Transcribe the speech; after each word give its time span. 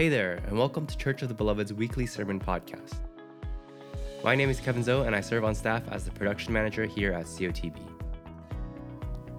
Hey 0.00 0.08
there, 0.08 0.40
and 0.46 0.56
welcome 0.56 0.86
to 0.86 0.96
Church 0.96 1.20
of 1.20 1.28
the 1.28 1.34
Beloved's 1.34 1.74
weekly 1.74 2.06
sermon 2.06 2.40
podcast. 2.40 2.94
My 4.24 4.34
name 4.34 4.48
is 4.48 4.58
Kevin 4.58 4.82
Zoe, 4.82 5.06
and 5.06 5.14
I 5.14 5.20
serve 5.20 5.44
on 5.44 5.54
staff 5.54 5.82
as 5.90 6.06
the 6.06 6.10
production 6.10 6.54
manager 6.54 6.86
here 6.86 7.12
at 7.12 7.26
COTB. 7.26 7.78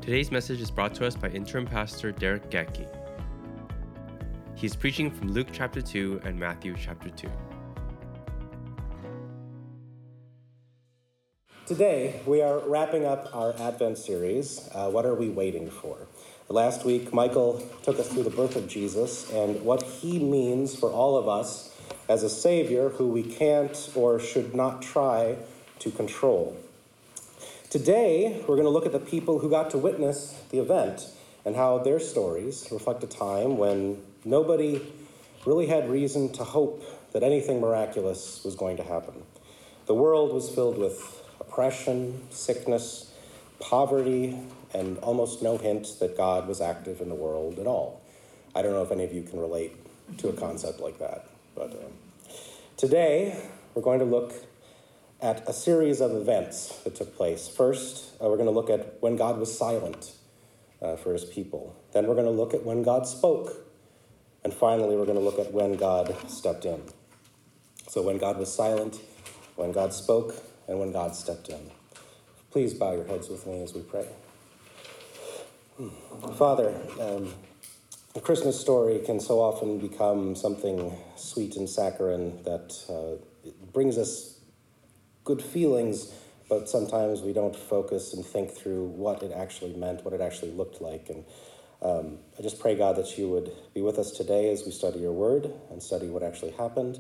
Today's 0.02 0.30
message 0.30 0.62
is 0.62 0.70
brought 0.70 0.94
to 0.94 1.08
us 1.08 1.16
by 1.16 1.30
interim 1.30 1.66
pastor 1.66 2.12
Derrick 2.12 2.52
Gaetke. 2.52 2.88
He's 4.54 4.76
preaching 4.76 5.10
from 5.10 5.32
Luke 5.32 5.48
chapter 5.52 5.82
2 5.82 6.22
and 6.26 6.40
Matthew 6.40 6.76
chapter 6.80 7.10
2. 7.10 7.28
Today, 11.66 12.22
we 12.28 12.44
are 12.44 12.60
wrapping 12.68 13.08
up 13.08 13.32
our 13.34 13.56
Advent 13.60 13.98
series, 13.98 14.70
uh, 14.76 14.92
What 14.92 15.08
Are 15.08 15.16
We 15.16 15.30
Waiting 15.30 15.72
For? 15.72 15.98
Last 16.52 16.84
week, 16.84 17.14
Michael 17.14 17.66
took 17.82 17.98
us 17.98 18.10
through 18.10 18.24
the 18.24 18.30
birth 18.30 18.58
of 18.58 18.68
Jesus 18.68 19.32
and 19.32 19.64
what 19.64 19.84
he 19.84 20.20
means 20.20 20.76
for 20.76 20.92
all 20.92 21.16
of 21.16 21.30
us 21.30 21.74
as 22.10 22.24
a 22.24 22.30
Savior 22.30 22.90
who 22.90 23.08
we 23.08 23.24
can't 23.24 23.90
or 23.96 24.20
should 24.20 24.54
not 24.54 24.82
try 24.82 25.38
to 25.80 25.92
control. 25.92 26.58
Today, 27.70 28.44
we're 28.50 28.58
going 28.58 28.66
to 28.66 28.70
look 28.70 28.86
at 28.86 28.92
the 28.92 29.00
people 29.00 29.40
who 29.40 29.50
got 29.50 29.70
to 29.70 29.78
witness 29.78 30.44
the 30.50 30.60
event 30.60 31.08
and 31.46 31.56
how 31.56 31.78
their 31.78 32.02
stories 32.02 32.68
reflect 32.70 33.02
a 33.02 33.08
time 33.08 33.56
when 33.56 34.02
nobody 34.26 34.82
really 35.46 35.68
had 35.68 35.90
reason 35.90 36.34
to 36.34 36.44
hope 36.44 36.84
that 37.14 37.24
anything 37.24 37.62
miraculous 37.62 38.44
was 38.44 38.56
going 38.56 38.76
to 38.76 38.84
happen. 38.84 39.14
The 39.86 39.96
world 39.96 40.34
was 40.34 40.50
filled 40.50 40.78
with 40.78 41.24
oppression, 41.40 42.24
sickness, 42.30 43.11
poverty, 43.62 44.38
and 44.74 44.98
almost 45.00 45.42
no 45.42 45.58
hint 45.58 45.88
that 46.00 46.18
God 46.18 46.48
was 46.48 46.60
active 46.60 47.00
in 47.00 47.08
the 47.08 47.16
world 47.16 47.60
at 47.60 47.68
all. 47.68 48.02
I 48.54 48.62
don't 48.62 48.74
know 48.74 48.84
if 48.84 48.92
any 48.92 49.06
of 49.06 49.14
you 49.14 49.24
can 49.24 49.40
relate 49.40 49.74
to 50.18 50.30
a 50.30 50.34
concept 50.34 50.80
like 50.80 51.00
that, 51.00 51.30
but 51.56 51.72
um, 51.72 51.94
today 52.76 53.42
we're 53.74 53.82
going 53.82 54.00
to 54.00 54.06
look 54.06 54.34
at 55.22 55.48
a 55.48 55.54
series 55.54 56.02
of 56.02 56.12
events 56.12 56.80
that 56.84 56.96
took 56.96 57.16
place. 57.16 57.48
First, 57.48 58.12
uh, 58.22 58.28
we're 58.28 58.38
going 58.38 58.48
to 58.48 58.52
look 58.52 58.70
at 58.70 59.02
when 59.02 59.16
God 59.16 59.40
was 59.40 59.56
silent 59.56 60.14
uh, 60.82 60.96
for 60.96 61.14
his 61.14 61.24
people. 61.24 61.76
Then 61.94 62.08
we're 62.08 62.16
going 62.16 62.26
to 62.26 62.32
look 62.32 62.54
at 62.54 62.66
when 62.66 62.84
God 62.84 63.08
spoke. 63.08 63.68
And 64.44 64.52
finally, 64.52 64.96
we're 64.96 65.06
going 65.06 65.18
to 65.18 65.24
look 65.24 65.38
at 65.38 65.54
when 65.54 65.76
God 65.76 66.16
stepped 66.28 66.66
in. 66.66 66.82
So, 67.88 68.02
when 68.02 68.18
God 68.18 68.40
was 68.40 68.52
silent, 68.52 69.00
when 69.56 69.72
God 69.72 69.94
spoke, 69.94 70.36
and 70.68 70.80
when 70.80 70.92
God 70.92 71.16
stepped 71.16 71.50
in. 71.50 71.70
Please 72.52 72.74
bow 72.74 72.92
your 72.92 73.06
heads 73.06 73.30
with 73.30 73.48
me 73.48 73.64
as 73.64 73.74
we 73.74 73.82
pray. 73.82 74.06
Father, 76.36 76.76
um, 77.00 77.34
the 78.14 78.20
Christmas 78.20 78.60
story 78.60 79.00
can 79.00 79.22
so 79.22 79.40
often 79.40 79.80
become 79.80 80.36
something 80.36 80.94
sweet 81.16 81.56
and 81.56 81.70
saccharine 81.70 82.44
that 82.44 82.76
uh, 82.90 83.50
brings 83.72 83.98
us 83.98 84.38
good 85.24 85.42
feelings, 85.42 86.14
but 86.50 86.68
sometimes 86.68 87.22
we 87.22 87.32
don't 87.32 87.56
focus 87.56 88.14
and 88.14 88.26
think 88.26 88.52
through 88.52 88.88
what 88.88 89.24
it 89.24 89.32
actually 89.32 89.74
meant, 89.74 90.04
what 90.04 90.14
it 90.14 90.20
actually 90.20 90.52
looked 90.52 90.82
like. 90.82 91.10
And 91.10 91.24
um, 91.82 92.18
I 92.38 92.42
just 92.42 92.60
pray, 92.60 92.76
God, 92.76 92.98
that 92.98 93.18
you 93.18 93.30
would 93.30 93.50
be 93.74 93.82
with 93.82 93.98
us 93.98 94.12
today 94.12 94.52
as 94.52 94.66
we 94.66 94.72
study 94.72 95.00
your 95.00 95.14
word 95.14 95.50
and 95.70 95.82
study 95.82 96.10
what 96.10 96.22
actually 96.22 96.52
happened. 96.52 97.00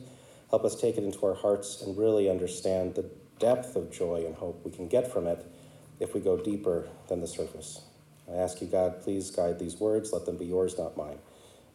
Help 0.49 0.63
us 0.63 0.79
take 0.79 0.97
it 0.97 1.03
into 1.03 1.25
our 1.25 1.35
hearts 1.35 1.81
and 1.81 1.97
really 1.97 2.29
understand 2.29 2.95
the 2.95 3.09
depth 3.41 3.75
of 3.75 3.91
joy 3.91 4.23
and 4.25 4.35
hope 4.35 4.61
we 4.63 4.71
can 4.71 4.87
get 4.87 5.11
from 5.11 5.27
it 5.27 5.45
if 5.99 6.13
we 6.13 6.21
go 6.21 6.37
deeper 6.37 6.87
than 7.09 7.19
the 7.19 7.27
surface. 7.27 7.81
I 8.31 8.35
ask 8.37 8.61
you, 8.61 8.67
God, 8.67 9.01
please 9.01 9.29
guide 9.31 9.59
these 9.59 9.79
words. 9.79 10.13
Let 10.13 10.25
them 10.25 10.37
be 10.37 10.45
yours, 10.45 10.77
not 10.77 10.95
mine. 10.95 11.17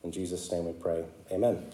In 0.02 0.12
Jesus' 0.12 0.50
name 0.50 0.64
we 0.64 0.72
pray. 0.72 1.04
Amen. 1.30 1.66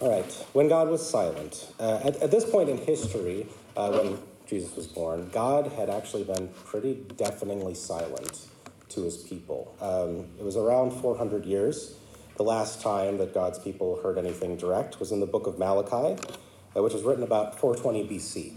All 0.00 0.10
right. 0.10 0.30
When 0.52 0.68
God 0.68 0.88
was 0.88 1.08
silent, 1.08 1.72
uh, 1.80 2.00
at, 2.04 2.16
at, 2.16 2.30
this 2.30 2.44
point 2.44 2.68
in 2.68 2.76
history, 2.78 3.46
uh, 3.76 3.90
when 3.90 4.18
Jesus 4.46 4.76
was 4.76 4.86
born, 4.86 5.30
God 5.32 5.72
had 5.72 5.88
actually 5.88 6.24
been 6.24 6.48
pretty 6.64 7.04
deafeningly 7.16 7.74
silent 7.74 8.46
to 8.90 9.02
his 9.02 9.16
people. 9.16 9.74
Um, 9.80 10.26
it 10.38 10.44
was 10.44 10.56
around 10.56 10.92
400 10.92 11.44
years. 11.44 11.96
The 12.36 12.44
last 12.44 12.80
time 12.80 13.18
that 13.18 13.34
God's 13.34 13.58
people 13.58 14.00
heard 14.02 14.18
anything 14.18 14.56
direct 14.56 15.00
was 15.00 15.10
in 15.10 15.20
the 15.20 15.26
book 15.26 15.46
of 15.46 15.58
Malachi, 15.58 16.20
which 16.82 16.92
was 16.92 17.02
written 17.02 17.22
about 17.22 17.58
420 17.58 18.04
BC. 18.08 18.52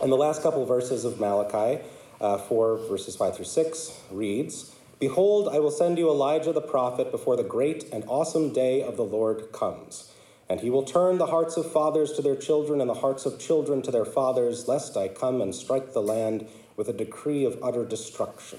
And 0.00 0.10
the 0.10 0.16
last 0.16 0.42
couple 0.42 0.62
of 0.62 0.68
verses 0.68 1.04
of 1.04 1.20
Malachi 1.20 1.82
uh, 2.20 2.38
4, 2.38 2.88
verses 2.88 3.16
5 3.16 3.36
through 3.36 3.44
6 3.44 4.00
reads 4.10 4.74
Behold, 4.98 5.48
I 5.48 5.58
will 5.58 5.70
send 5.70 5.98
you 5.98 6.08
Elijah 6.08 6.52
the 6.52 6.60
prophet 6.60 7.10
before 7.10 7.36
the 7.36 7.42
great 7.42 7.84
and 7.92 8.04
awesome 8.08 8.52
day 8.52 8.82
of 8.82 8.96
the 8.96 9.04
Lord 9.04 9.52
comes. 9.52 10.10
And 10.48 10.60
he 10.60 10.70
will 10.70 10.82
turn 10.82 11.18
the 11.18 11.26
hearts 11.26 11.56
of 11.56 11.70
fathers 11.70 12.12
to 12.12 12.22
their 12.22 12.36
children 12.36 12.80
and 12.80 12.88
the 12.88 12.94
hearts 12.94 13.26
of 13.26 13.38
children 13.38 13.82
to 13.82 13.90
their 13.90 14.04
fathers, 14.04 14.68
lest 14.68 14.96
I 14.96 15.08
come 15.08 15.40
and 15.40 15.54
strike 15.54 15.92
the 15.92 16.02
land 16.02 16.46
with 16.76 16.88
a 16.88 16.92
decree 16.92 17.44
of 17.44 17.58
utter 17.62 17.84
destruction. 17.84 18.58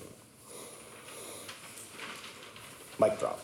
Mic 3.00 3.20
drop. 3.20 3.40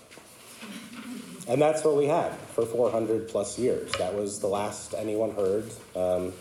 And 1.48 1.62
that's 1.62 1.84
what 1.84 1.98
we 1.98 2.06
had 2.06 2.34
for 2.54 2.66
400 2.66 3.28
plus 3.28 3.58
years. 3.58 3.92
That 3.94 4.14
was 4.14 4.40
the 4.40 4.48
last 4.48 4.94
anyone 4.94 5.32
heard. 5.32 5.72
Um, 5.96 6.34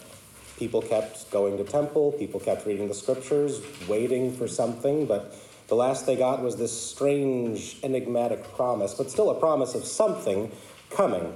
People 0.61 0.83
kept 0.83 1.31
going 1.31 1.57
to 1.57 1.65
temple, 1.65 2.13
people 2.13 2.39
kept 2.39 2.67
reading 2.67 2.87
the 2.87 2.93
scriptures, 2.93 3.63
waiting 3.89 4.31
for 4.31 4.47
something, 4.47 5.07
but 5.07 5.35
the 5.69 5.75
last 5.75 6.05
they 6.05 6.17
got 6.17 6.43
was 6.43 6.57
this 6.57 6.79
strange, 6.79 7.79
enigmatic 7.83 8.45
promise, 8.53 8.93
but 8.93 9.11
still 9.11 9.31
a 9.31 9.41
promise 9.41 9.75
of 9.75 9.87
something 9.87 10.53
coming, 10.91 11.35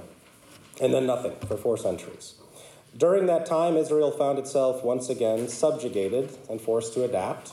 and 0.79 0.93
then 0.93 1.07
nothing 1.07 1.33
for 1.47 1.57
four 1.57 1.75
centuries. 1.75 2.35
During 2.95 3.25
that 3.25 3.47
time, 3.47 3.77
Israel 3.77 4.11
found 4.11 4.37
itself 4.37 4.83
once 4.83 5.09
again 5.09 5.47
subjugated 5.47 6.29
and 6.47 6.61
forced 6.61 6.93
to 6.93 7.03
adapt. 7.03 7.51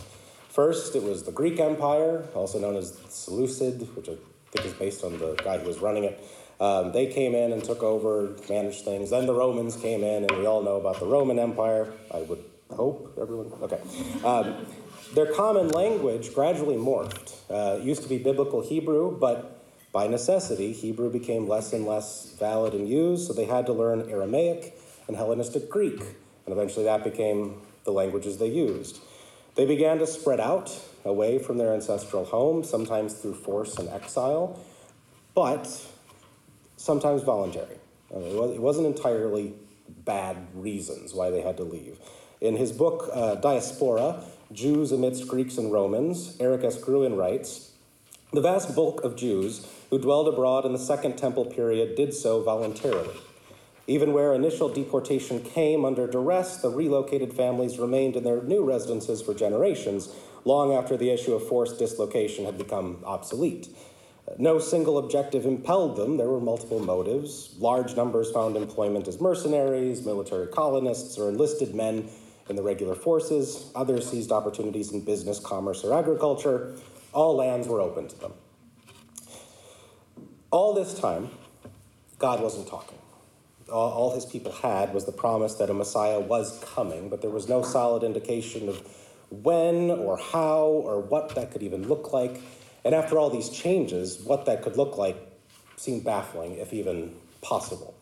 First, 0.50 0.94
it 0.94 1.02
was 1.02 1.22
the 1.22 1.32
Greek 1.32 1.58
Empire, 1.58 2.26
also 2.34 2.58
known 2.58 2.76
as 2.76 3.00
Seleucid, 3.08 3.96
which 3.96 4.10
think 4.52 4.66
is 4.66 4.74
based 4.74 5.02
on 5.02 5.18
the 5.18 5.34
guy 5.42 5.58
who 5.58 5.66
was 5.66 5.78
running 5.78 6.04
it. 6.04 6.22
Um, 6.60 6.92
they 6.92 7.06
came 7.06 7.34
in 7.34 7.52
and 7.52 7.64
took 7.64 7.82
over, 7.82 8.36
managed 8.48 8.84
things. 8.84 9.10
Then 9.10 9.26
the 9.26 9.34
Romans 9.34 9.74
came 9.76 10.04
in, 10.04 10.24
and 10.24 10.38
we 10.38 10.46
all 10.46 10.62
know 10.62 10.76
about 10.76 11.00
the 11.00 11.06
Roman 11.06 11.38
Empire. 11.38 11.92
I 12.12 12.20
would 12.20 12.44
hope 12.70 13.18
everyone. 13.20 13.52
Okay. 13.62 13.80
Um, 14.24 14.66
their 15.14 15.32
common 15.32 15.68
language 15.68 16.34
gradually 16.34 16.76
morphed. 16.76 17.34
Uh, 17.50 17.80
it 17.80 17.84
used 17.84 18.02
to 18.02 18.08
be 18.08 18.18
biblical 18.18 18.62
Hebrew, 18.62 19.18
but 19.18 19.58
by 19.90 20.06
necessity, 20.06 20.72
Hebrew 20.72 21.10
became 21.10 21.48
less 21.48 21.72
and 21.72 21.86
less 21.86 22.34
valid 22.38 22.74
and 22.74 22.88
used, 22.88 23.26
so 23.26 23.32
they 23.32 23.44
had 23.44 23.66
to 23.66 23.72
learn 23.72 24.08
Aramaic 24.08 24.78
and 25.08 25.16
Hellenistic 25.16 25.68
Greek, 25.68 26.00
and 26.00 26.52
eventually 26.52 26.84
that 26.84 27.04
became 27.04 27.60
the 27.84 27.90
languages 27.90 28.38
they 28.38 28.46
used. 28.48 29.00
They 29.54 29.66
began 29.66 29.98
to 29.98 30.06
spread 30.06 30.40
out 30.40 30.78
away 31.04 31.38
from 31.38 31.58
their 31.58 31.74
ancestral 31.74 32.24
home, 32.24 32.64
sometimes 32.64 33.14
through 33.14 33.34
force 33.34 33.76
and 33.78 33.88
exile, 33.88 34.58
but 35.34 35.68
sometimes 36.76 37.22
voluntary. 37.22 37.76
I 38.14 38.18
mean, 38.18 38.54
it 38.54 38.60
wasn't 38.60 38.86
entirely 38.86 39.54
bad 39.88 40.36
reasons 40.54 41.14
why 41.14 41.30
they 41.30 41.42
had 41.42 41.56
to 41.58 41.64
leave. 41.64 41.98
In 42.40 42.56
his 42.56 42.72
book, 42.72 43.10
uh, 43.12 43.36
Diaspora 43.36 44.22
Jews 44.52 44.92
Amidst 44.92 45.28
Greeks 45.28 45.56
and 45.56 45.72
Romans, 45.72 46.36
Erich 46.40 46.64
S. 46.64 46.78
Gruen 46.78 47.16
writes 47.16 47.72
The 48.32 48.40
vast 48.40 48.74
bulk 48.74 49.02
of 49.02 49.16
Jews 49.16 49.66
who 49.90 49.98
dwelled 49.98 50.28
abroad 50.28 50.66
in 50.66 50.72
the 50.72 50.78
Second 50.78 51.16
Temple 51.16 51.46
period 51.46 51.94
did 51.94 52.12
so 52.12 52.42
voluntarily. 52.42 53.14
Even 53.86 54.12
where 54.12 54.32
initial 54.32 54.68
deportation 54.68 55.40
came 55.40 55.84
under 55.84 56.06
duress, 56.06 56.58
the 56.58 56.68
relocated 56.68 57.32
families 57.32 57.78
remained 57.78 58.16
in 58.16 58.22
their 58.22 58.42
new 58.42 58.64
residences 58.64 59.20
for 59.20 59.34
generations, 59.34 60.08
long 60.44 60.72
after 60.72 60.96
the 60.96 61.10
issue 61.10 61.34
of 61.34 61.46
forced 61.46 61.78
dislocation 61.78 62.44
had 62.44 62.56
become 62.56 63.02
obsolete. 63.04 63.68
No 64.38 64.58
single 64.58 64.98
objective 64.98 65.44
impelled 65.44 65.96
them. 65.96 66.16
There 66.16 66.28
were 66.28 66.40
multiple 66.40 66.78
motives. 66.78 67.54
Large 67.58 67.96
numbers 67.96 68.30
found 68.30 68.56
employment 68.56 69.08
as 69.08 69.20
mercenaries, 69.20 70.06
military 70.06 70.46
colonists, 70.46 71.18
or 71.18 71.28
enlisted 71.28 71.74
men 71.74 72.08
in 72.48 72.56
the 72.56 72.62
regular 72.62 72.94
forces. 72.94 73.70
Others 73.74 74.10
seized 74.10 74.30
opportunities 74.30 74.92
in 74.92 75.04
business, 75.04 75.40
commerce, 75.40 75.84
or 75.84 75.98
agriculture. 75.98 76.76
All 77.12 77.34
lands 77.34 77.66
were 77.66 77.80
open 77.80 78.08
to 78.08 78.20
them. 78.20 78.32
All 80.50 80.72
this 80.72 80.98
time, 80.98 81.30
God 82.18 82.40
wasn't 82.40 82.68
talking. 82.68 82.98
All, 83.72 84.14
his 84.14 84.26
people 84.26 84.52
had 84.52 84.92
was 84.92 85.04
the 85.06 85.12
promise 85.12 85.54
that 85.54 85.70
a 85.70 85.74
Messiah 85.74 86.20
was 86.20 86.62
coming, 86.74 87.08
but 87.08 87.22
there 87.22 87.30
was 87.30 87.48
no 87.48 87.62
solid 87.62 88.02
indication 88.02 88.68
of 88.68 88.82
when 89.30 89.90
or 89.90 90.18
how 90.18 90.64
or 90.64 91.00
what 91.00 91.34
that 91.34 91.50
could 91.50 91.62
even 91.62 91.88
look 91.88 92.12
like. 92.12 92.40
And 92.84 92.94
after 92.94 93.18
all 93.18 93.30
these 93.30 93.48
changes, 93.48 94.20
what 94.20 94.46
that 94.46 94.62
could 94.62 94.76
look 94.76 94.98
like 94.98 95.16
seemed 95.76 96.04
baffling, 96.04 96.58
if 96.58 96.72
even 96.72 97.14
possible. 97.40 97.94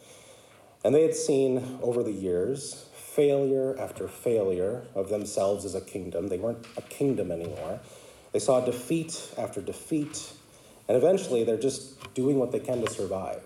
And 0.84 0.94
they 0.94 1.02
had 1.02 1.14
seen 1.14 1.78
over 1.82 2.02
the 2.02 2.12
years 2.12 2.86
failure 2.94 3.78
after 3.78 4.08
failure 4.08 4.84
of 4.94 5.08
themselves 5.08 5.64
as 5.64 5.74
a 5.74 5.80
kingdom. 5.80 6.28
They 6.28 6.38
weren't 6.38 6.66
a 6.76 6.82
kingdom 6.82 7.30
anymore. 7.30 7.80
They 8.32 8.38
saw 8.38 8.60
defeat 8.60 9.32
after 9.36 9.60
defeat, 9.60 10.32
and 10.88 10.96
eventually 10.96 11.44
they're 11.44 11.58
just 11.58 12.14
doing 12.14 12.38
what 12.38 12.52
they 12.52 12.60
can 12.60 12.80
to 12.80 12.90
survive. 12.90 13.42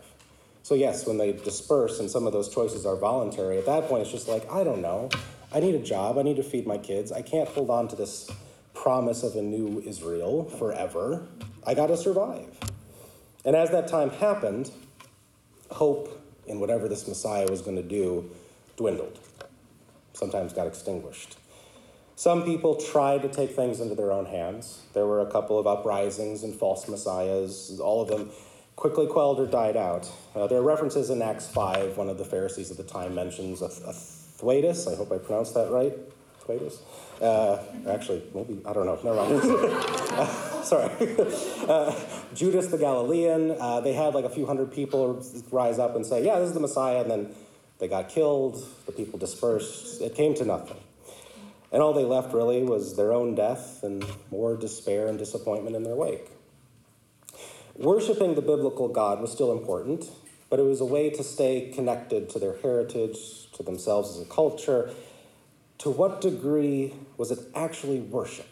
So, 0.65 0.75
yes, 0.75 1.07
when 1.07 1.19
they 1.19 1.33
disperse 1.33 2.01
and 2.01 2.11
some 2.11 2.27
of 2.27 2.33
those 2.33 2.49
choices 2.49 2.87
are 2.87 2.97
voluntary, 2.97 3.59
at 3.59 3.67
that 3.67 3.87
point 3.87 4.01
it's 4.01 4.11
just 4.11 4.29
like, 4.29 4.51
I 4.51 4.65
don't 4.65 4.81
know. 4.81 5.11
I 5.53 5.61
need 5.61 5.75
a 5.75 5.79
job. 5.79 6.17
I 6.17 6.23
need 6.23 6.37
to 6.37 6.43
feed 6.43 6.67
my 6.67 6.79
kids. 6.79 7.13
I 7.13 7.21
can't 7.21 7.47
hold 7.51 7.69
on 7.69 7.87
to 7.89 7.97
this 7.97 8.31
promise 8.73 9.23
of 9.23 9.37
a 9.37 9.43
new 9.43 9.83
Israel 9.85 10.45
forever. 10.45 11.29
I 11.67 11.75
got 11.75 11.89
to 11.89 11.99
survive. 11.99 12.49
And 13.45 13.55
as 13.55 13.73
that 13.73 13.89
time 13.89 14.09
happened, 14.09 14.71
hope 15.71 16.19
in 16.47 16.61
whatever 16.61 16.89
this 16.89 17.07
Messiah 17.07 17.47
was 17.47 17.61
going 17.61 17.77
to 17.77 17.83
do 17.83 18.31
dwindled, 18.79 19.19
sometimes 20.15 20.55
got 20.55 20.67
extinguished. 20.67 21.37
Some 22.17 22.43
people 22.43 22.77
tried 22.77 23.21
to 23.21 23.29
take 23.29 23.51
things 23.51 23.81
into 23.81 23.95
their 23.95 24.13
own 24.13 24.25
hands. 24.25 24.81
There 24.95 25.05
were 25.05 25.21
a 25.21 25.31
couple 25.31 25.59
of 25.59 25.67
uprisings 25.67 26.43
and 26.43 26.55
false 26.55 26.89
messiahs, 26.89 27.79
all 27.81 28.01
of 28.01 28.09
them 28.09 28.31
quickly 28.77 29.07
quelled 29.07 29.41
or 29.41 29.47
died 29.47 29.77
out. 29.77 30.11
Uh, 30.35 30.47
there 30.47 30.59
are 30.59 30.63
references 30.63 31.11
in 31.11 31.23
Acts 31.23 31.49
5, 31.49 31.97
one 31.97 32.09
of 32.09 32.19
the 32.19 32.25
Pharisees 32.25 32.71
at 32.71 32.77
the 32.77 32.85
time 32.85 33.15
mentions 33.15 33.63
a, 33.63 33.67
a 33.67 33.93
Thwaites, 33.93 34.87
I 34.87 34.97
hope 34.97 35.13
I 35.13 35.19
pronounced 35.19 35.55
that 35.55 35.71
right. 35.71 35.93
Thwaites? 36.41 36.83
Uh, 37.21 37.63
actually, 37.89 38.23
maybe, 38.35 38.61
I 38.67 38.73
don't 38.73 38.87
know, 38.87 38.99
never 39.03 39.17
mind. 39.17 39.41
uh, 40.13 40.63
sorry. 40.63 40.91
Judas 42.35 42.67
the 42.67 42.79
Galilean, 42.79 43.53
uh, 43.53 43.81
they 43.81 43.93
had 43.93 44.15
like 44.15 44.25
a 44.25 44.31
few 44.31 44.45
hundred 44.45 44.73
people 44.73 45.25
rise 45.51 45.79
up 45.79 45.97
and 45.97 46.05
say, 46.05 46.25
yeah, 46.25 46.39
this 46.39 46.49
is 46.49 46.55
the 46.55 46.61
Messiah, 46.61 47.01
and 47.01 47.11
then 47.11 47.35
they 47.79 47.89
got 47.89 48.09
killed, 48.09 48.67
the 48.87 48.93
people 48.93 49.19
dispersed, 49.19 50.03
it 50.03 50.15
came 50.15 50.35
to 50.35 50.45
nothing. 50.45 50.79
And 51.73 51.83
all 51.83 51.93
they 51.93 52.05
left 52.05 52.33
really 52.33 52.63
was 52.63 52.97
their 52.97 53.13
own 53.13 53.35
death 53.35 53.83
and 53.83 54.05
more 54.31 54.57
despair 54.57 55.09
and 55.09 55.19
disappointment 55.19 55.75
in 55.75 55.83
their 55.83 55.97
wake. 55.97 56.31
Worshipping 57.77 58.37
the 58.37 58.43
biblical 58.43 58.87
God 58.87 59.21
was 59.21 59.33
still 59.33 59.51
important, 59.51 60.09
but 60.49 60.61
it 60.61 60.63
was 60.63 60.81
a 60.81 60.85
way 60.85 61.11
to 61.11 61.25
stay 61.25 61.73
connected 61.75 62.31
to 62.31 62.39
their 62.39 62.57
heritage, 62.59 63.51
to 63.53 63.65
themselves 63.65 64.17
as 64.17 64.23
a 64.23 64.31
culture. 64.31 64.91
To 65.79 65.91
what 65.91 66.21
degree 66.21 66.95
was 67.17 67.33
it 67.33 67.41
actually 67.53 67.99
worship? 67.99 68.47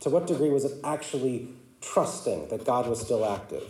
To 0.00 0.10
what 0.10 0.26
degree 0.26 0.50
was 0.50 0.66
it 0.66 0.78
actually 0.84 1.48
trusting 1.80 2.48
that 2.48 2.66
God 2.66 2.86
was 2.86 3.00
still 3.00 3.24
active? 3.24 3.64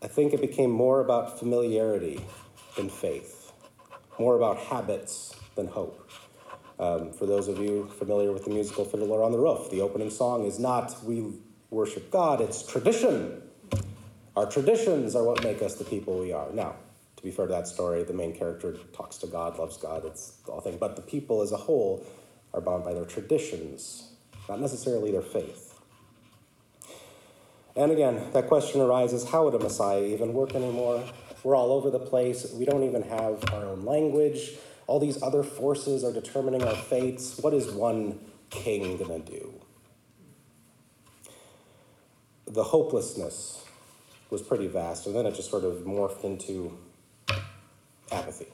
I 0.00 0.06
think 0.06 0.32
it 0.32 0.40
became 0.40 0.70
more 0.70 1.00
about 1.00 1.40
familiarity 1.40 2.24
than 2.76 2.88
faith, 2.88 3.52
more 4.16 4.36
about 4.36 4.58
habits 4.58 5.34
than 5.56 5.66
hope. 5.66 6.08
Um, 6.78 7.12
for 7.12 7.26
those 7.26 7.48
of 7.48 7.58
you 7.58 7.90
familiar 7.98 8.30
with 8.30 8.44
the 8.44 8.50
musical 8.50 8.84
Fiddler 8.84 9.24
on 9.24 9.32
the 9.32 9.38
Roof, 9.38 9.72
the 9.72 9.80
opening 9.80 10.10
song 10.10 10.44
is 10.44 10.60
not 10.60 11.02
We 11.02 11.32
Worship 11.70 12.10
God, 12.10 12.40
it's 12.40 12.62
tradition. 12.62 13.42
Our 14.36 14.46
traditions 14.46 15.14
are 15.14 15.24
what 15.24 15.44
make 15.44 15.60
us 15.60 15.74
the 15.74 15.84
people 15.84 16.18
we 16.18 16.32
are. 16.32 16.50
Now, 16.52 16.76
to 17.16 17.22
be 17.22 17.30
fair 17.30 17.46
to 17.46 17.52
that 17.52 17.66
story, 17.66 18.04
the 18.04 18.12
main 18.12 18.34
character 18.34 18.76
talks 18.92 19.18
to 19.18 19.26
God, 19.26 19.58
loves 19.58 19.76
God, 19.76 20.04
it's 20.04 20.30
the 20.46 20.52
whole 20.52 20.60
thing. 20.60 20.78
But 20.78 20.96
the 20.96 21.02
people 21.02 21.42
as 21.42 21.52
a 21.52 21.56
whole 21.56 22.06
are 22.54 22.60
bound 22.60 22.84
by 22.84 22.94
their 22.94 23.04
traditions, 23.04 24.12
not 24.48 24.60
necessarily 24.60 25.10
their 25.10 25.22
faith. 25.22 25.78
And 27.76 27.92
again, 27.92 28.30
that 28.32 28.48
question 28.48 28.80
arises 28.80 29.28
how 29.28 29.44
would 29.44 29.54
a 29.54 29.58
Messiah 29.58 30.02
even 30.02 30.32
work 30.32 30.54
anymore? 30.54 31.04
We're 31.44 31.54
all 31.54 31.72
over 31.72 31.90
the 31.90 32.00
place. 32.00 32.50
We 32.52 32.64
don't 32.64 32.82
even 32.82 33.02
have 33.02 33.44
our 33.52 33.64
own 33.66 33.84
language. 33.84 34.52
All 34.86 34.98
these 34.98 35.22
other 35.22 35.42
forces 35.42 36.02
are 36.02 36.12
determining 36.12 36.62
our 36.62 36.74
fates. 36.74 37.38
What 37.38 37.54
is 37.54 37.70
one 37.70 38.18
king 38.50 38.96
going 38.96 39.22
to 39.22 39.30
do? 39.30 39.57
The 42.48 42.64
hopelessness 42.64 43.64
was 44.30 44.42
pretty 44.42 44.66
vast, 44.66 45.06
and 45.06 45.14
then 45.14 45.26
it 45.26 45.34
just 45.34 45.50
sort 45.50 45.64
of 45.64 45.84
morphed 45.84 46.24
into 46.24 46.76
apathy. 48.10 48.46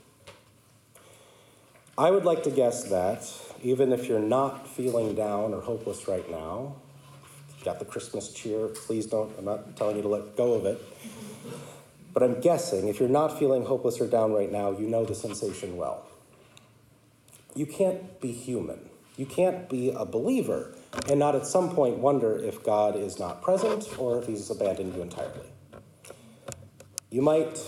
I 1.96 2.11
would 2.11 2.25
like 2.25 2.43
to 2.44 2.50
guess 2.50 2.85
that 2.85 3.31
even 3.62 3.93
if 3.93 4.08
you're 4.08 4.19
not 4.19 4.69
feeling 4.69 5.14
down 5.14 5.55
or 5.55 5.61
hopeless 5.61 6.08
right 6.08 6.29
now, 6.31 6.76
got 7.64 7.79
the 7.79 7.85
Christmas 7.85 8.32
cheer, 8.32 8.69
please 8.69 9.06
don't, 9.06 9.32
I'm 9.38 9.44
not 9.44 9.76
telling 9.76 9.96
you 9.96 10.02
to 10.02 10.08
let 10.08 10.37
go 10.37 10.55
of 10.55 10.67
it. 10.67 10.81
But 12.12 12.23
I'm 12.23 12.41
guessing 12.41 12.88
if 12.88 13.00
you're 13.00 13.08
not 13.08 13.38
feeling 13.38 13.64
hopeless 13.64 14.00
or 14.00 14.06
down 14.06 14.32
right 14.32 14.50
now, 14.50 14.73
you 14.73 14.87
know 14.87 15.05
the 15.05 15.14
sensation 15.14 15.76
well 15.76 16.05
you 17.55 17.67
can't 17.67 18.20
be 18.20 18.32
human. 18.32 18.91
You 19.17 19.26
can't 19.26 19.69
be 19.69 19.91
a 19.91 20.05
believer 20.05 20.75
and 21.08 21.19
not 21.19 21.35
at 21.35 21.46
some 21.46 21.75
point 21.75 21.99
wonder 21.99 22.37
if 22.37 22.62
God 22.62 22.96
is 22.96 23.19
not 23.19 23.43
present 23.43 23.99
or 23.99 24.19
if 24.19 24.26
he's 24.26 24.50
abandoned 24.50 24.94
you 24.94 25.02
entirely. 25.02 25.49
You 27.11 27.23
might 27.23 27.61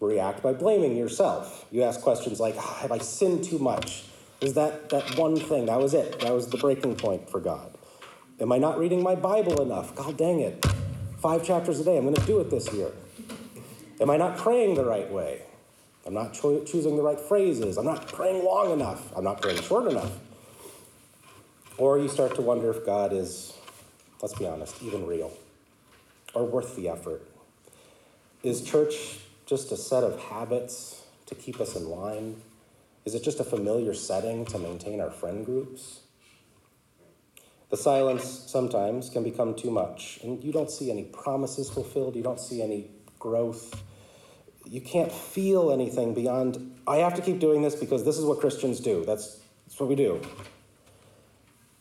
react 0.00 0.42
by 0.42 0.52
blaming 0.52 0.96
yourself. 0.96 1.66
You 1.70 1.82
ask 1.82 2.00
questions 2.00 2.40
like, 2.40 2.54
oh, 2.56 2.78
Have 2.80 2.92
I 2.92 2.98
sinned 2.98 3.44
too 3.44 3.58
much? 3.58 4.04
Is 4.40 4.54
that 4.54 4.90
that 4.90 5.16
one 5.16 5.36
thing? 5.36 5.66
That 5.66 5.80
was 5.80 5.94
it. 5.94 6.20
That 6.20 6.32
was 6.32 6.48
the 6.48 6.58
breaking 6.58 6.96
point 6.96 7.30
for 7.30 7.40
God. 7.40 7.78
Am 8.40 8.50
I 8.50 8.58
not 8.58 8.78
reading 8.78 9.02
my 9.02 9.14
Bible 9.14 9.62
enough? 9.62 9.94
God 9.94 10.16
dang 10.16 10.40
it. 10.40 10.66
Five 11.18 11.44
chapters 11.44 11.78
a 11.78 11.84
day. 11.84 11.96
I'm 11.96 12.02
going 12.02 12.16
to 12.16 12.26
do 12.26 12.40
it 12.40 12.50
this 12.50 12.72
year. 12.72 12.90
Am 14.00 14.10
I 14.10 14.16
not 14.16 14.36
praying 14.36 14.74
the 14.74 14.84
right 14.84 15.08
way? 15.10 15.42
I'm 16.04 16.14
not 16.14 16.34
cho- 16.34 16.64
choosing 16.64 16.96
the 16.96 17.02
right 17.02 17.20
phrases. 17.20 17.78
I'm 17.78 17.84
not 17.84 18.08
praying 18.08 18.44
long 18.44 18.72
enough. 18.72 19.16
I'm 19.16 19.22
not 19.22 19.40
praying 19.40 19.62
short 19.62 19.88
enough. 19.88 20.10
Or 21.82 21.98
you 21.98 22.06
start 22.06 22.36
to 22.36 22.42
wonder 22.42 22.70
if 22.70 22.86
God 22.86 23.12
is, 23.12 23.58
let's 24.20 24.38
be 24.38 24.46
honest, 24.46 24.80
even 24.84 25.04
real 25.04 25.32
or 26.32 26.46
worth 26.46 26.76
the 26.76 26.88
effort. 26.88 27.26
Is 28.44 28.62
church 28.62 29.18
just 29.46 29.72
a 29.72 29.76
set 29.76 30.04
of 30.04 30.16
habits 30.20 31.02
to 31.26 31.34
keep 31.34 31.60
us 31.60 31.74
in 31.74 31.88
line? 31.88 32.36
Is 33.04 33.16
it 33.16 33.24
just 33.24 33.40
a 33.40 33.44
familiar 33.44 33.94
setting 33.94 34.44
to 34.44 34.60
maintain 34.60 35.00
our 35.00 35.10
friend 35.10 35.44
groups? 35.44 36.02
The 37.70 37.76
silence 37.76 38.44
sometimes 38.46 39.10
can 39.10 39.24
become 39.24 39.56
too 39.56 39.72
much, 39.72 40.20
and 40.22 40.40
you 40.44 40.52
don't 40.52 40.70
see 40.70 40.88
any 40.88 41.02
promises 41.02 41.68
fulfilled, 41.68 42.14
you 42.14 42.22
don't 42.22 42.38
see 42.38 42.62
any 42.62 42.92
growth 43.18 43.82
you 44.64 44.80
can't 44.80 45.10
feel 45.10 45.72
anything 45.72 46.14
beyond, 46.14 46.76
I 46.86 46.98
have 46.98 47.14
to 47.14 47.22
keep 47.22 47.40
doing 47.40 47.62
this 47.62 47.74
because 47.74 48.04
this 48.04 48.16
is 48.16 48.24
what 48.24 48.38
Christians 48.38 48.78
do. 48.78 49.04
That's, 49.04 49.40
that's 49.66 49.80
what 49.80 49.88
we 49.88 49.96
do. 49.96 50.20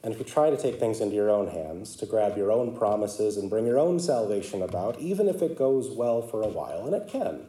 And 0.03 0.17
you 0.17 0.23
try 0.23 0.49
to 0.49 0.57
take 0.57 0.79
things 0.79 0.99
into 0.99 1.15
your 1.15 1.29
own 1.29 1.47
hands, 1.47 1.95
to 1.97 2.05
grab 2.07 2.35
your 2.35 2.51
own 2.51 2.75
promises 2.75 3.37
and 3.37 3.49
bring 3.49 3.67
your 3.67 3.77
own 3.77 3.99
salvation 3.99 4.63
about, 4.63 4.99
even 4.99 5.27
if 5.27 5.41
it 5.41 5.57
goes 5.57 5.89
well 5.89 6.21
for 6.21 6.41
a 6.41 6.47
while, 6.47 6.87
and 6.87 6.95
it 6.95 7.07
can, 7.07 7.47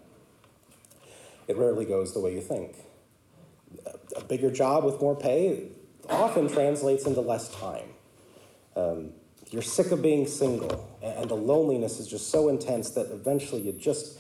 it 1.49 1.56
rarely 1.56 1.87
goes 1.87 2.12
the 2.12 2.21
way 2.21 2.35
you 2.35 2.42
think. 2.42 2.76
A 4.16 4.23
bigger 4.23 4.50
job 4.50 4.85
with 4.85 5.00
more 5.00 5.16
pay 5.16 5.68
often 6.11 6.49
translates 6.49 7.06
into 7.06 7.23
less 7.23 7.49
time. 7.54 7.88
Um, 8.76 9.12
you're 9.50 9.62
sick 9.62 9.90
of 9.90 10.02
being 10.02 10.26
single, 10.26 10.94
and 11.02 11.30
the 11.30 11.37
loneliness 11.37 12.00
is 12.00 12.06
just 12.06 12.30
so 12.30 12.49
intense 12.49 12.90
that 12.90 13.11
eventually 13.11 13.62
you 13.62 13.73
just 13.73 14.18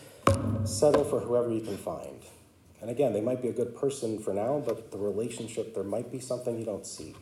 settle 0.64 1.04
for 1.04 1.20
whoever 1.20 1.50
you 1.50 1.60
can 1.60 1.76
find. 1.76 2.22
And 2.80 2.90
again, 2.90 3.12
they 3.12 3.20
might 3.20 3.42
be 3.42 3.48
a 3.48 3.52
good 3.52 3.76
person 3.76 4.18
for 4.18 4.32
now, 4.34 4.62
but 4.64 4.90
the 4.90 4.98
relationship, 4.98 5.74
there 5.74 5.84
might 5.84 6.10
be 6.10 6.18
something 6.18 6.58
you 6.58 6.64
don't 6.64 6.86
see. 6.86 7.14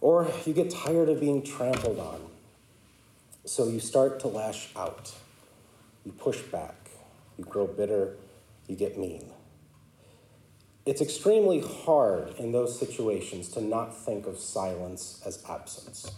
Or 0.00 0.30
you 0.46 0.52
get 0.52 0.70
tired 0.70 1.08
of 1.08 1.20
being 1.20 1.42
trampled 1.42 1.98
on. 1.98 2.20
So 3.44 3.68
you 3.68 3.80
start 3.80 4.20
to 4.20 4.28
lash 4.28 4.68
out. 4.76 5.12
You 6.04 6.12
push 6.12 6.40
back. 6.42 6.90
You 7.36 7.44
grow 7.44 7.66
bitter. 7.66 8.16
You 8.66 8.76
get 8.76 8.98
mean. 8.98 9.30
It's 10.86 11.00
extremely 11.00 11.60
hard 11.60 12.34
in 12.38 12.52
those 12.52 12.78
situations 12.78 13.48
to 13.50 13.60
not 13.60 13.94
think 13.94 14.26
of 14.26 14.38
silence 14.38 15.20
as 15.26 15.44
absence. 15.48 16.10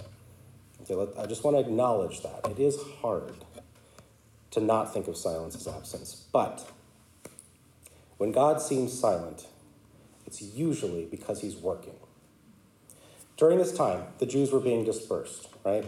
Okay, 0.82 0.94
let, 0.94 1.08
I 1.18 1.26
just 1.26 1.42
want 1.42 1.56
to 1.56 1.60
acknowledge 1.60 2.22
that. 2.22 2.46
It 2.49 2.58
is 2.58 2.78
hard 3.00 3.34
to 4.52 4.60
not 4.60 4.92
think 4.92 5.08
of 5.08 5.16
silence 5.16 5.54
as 5.54 5.66
absence. 5.66 6.25
But 6.32 6.68
when 8.18 8.32
God 8.32 8.60
seems 8.60 8.92
silent, 8.92 9.46
it's 10.26 10.42
usually 10.42 11.04
because 11.04 11.40
he's 11.40 11.56
working. 11.56 11.94
During 13.40 13.56
this 13.56 13.73
time, 13.73 14.02
the 14.18 14.26
Jews 14.26 14.52
were 14.52 14.61
being 14.61 14.85
dispersed, 14.85 15.49
right? 15.64 15.87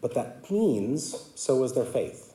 But 0.00 0.14
that 0.14 0.48
means 0.48 1.28
so 1.34 1.56
was 1.56 1.74
their 1.74 1.84
faith. 1.84 2.32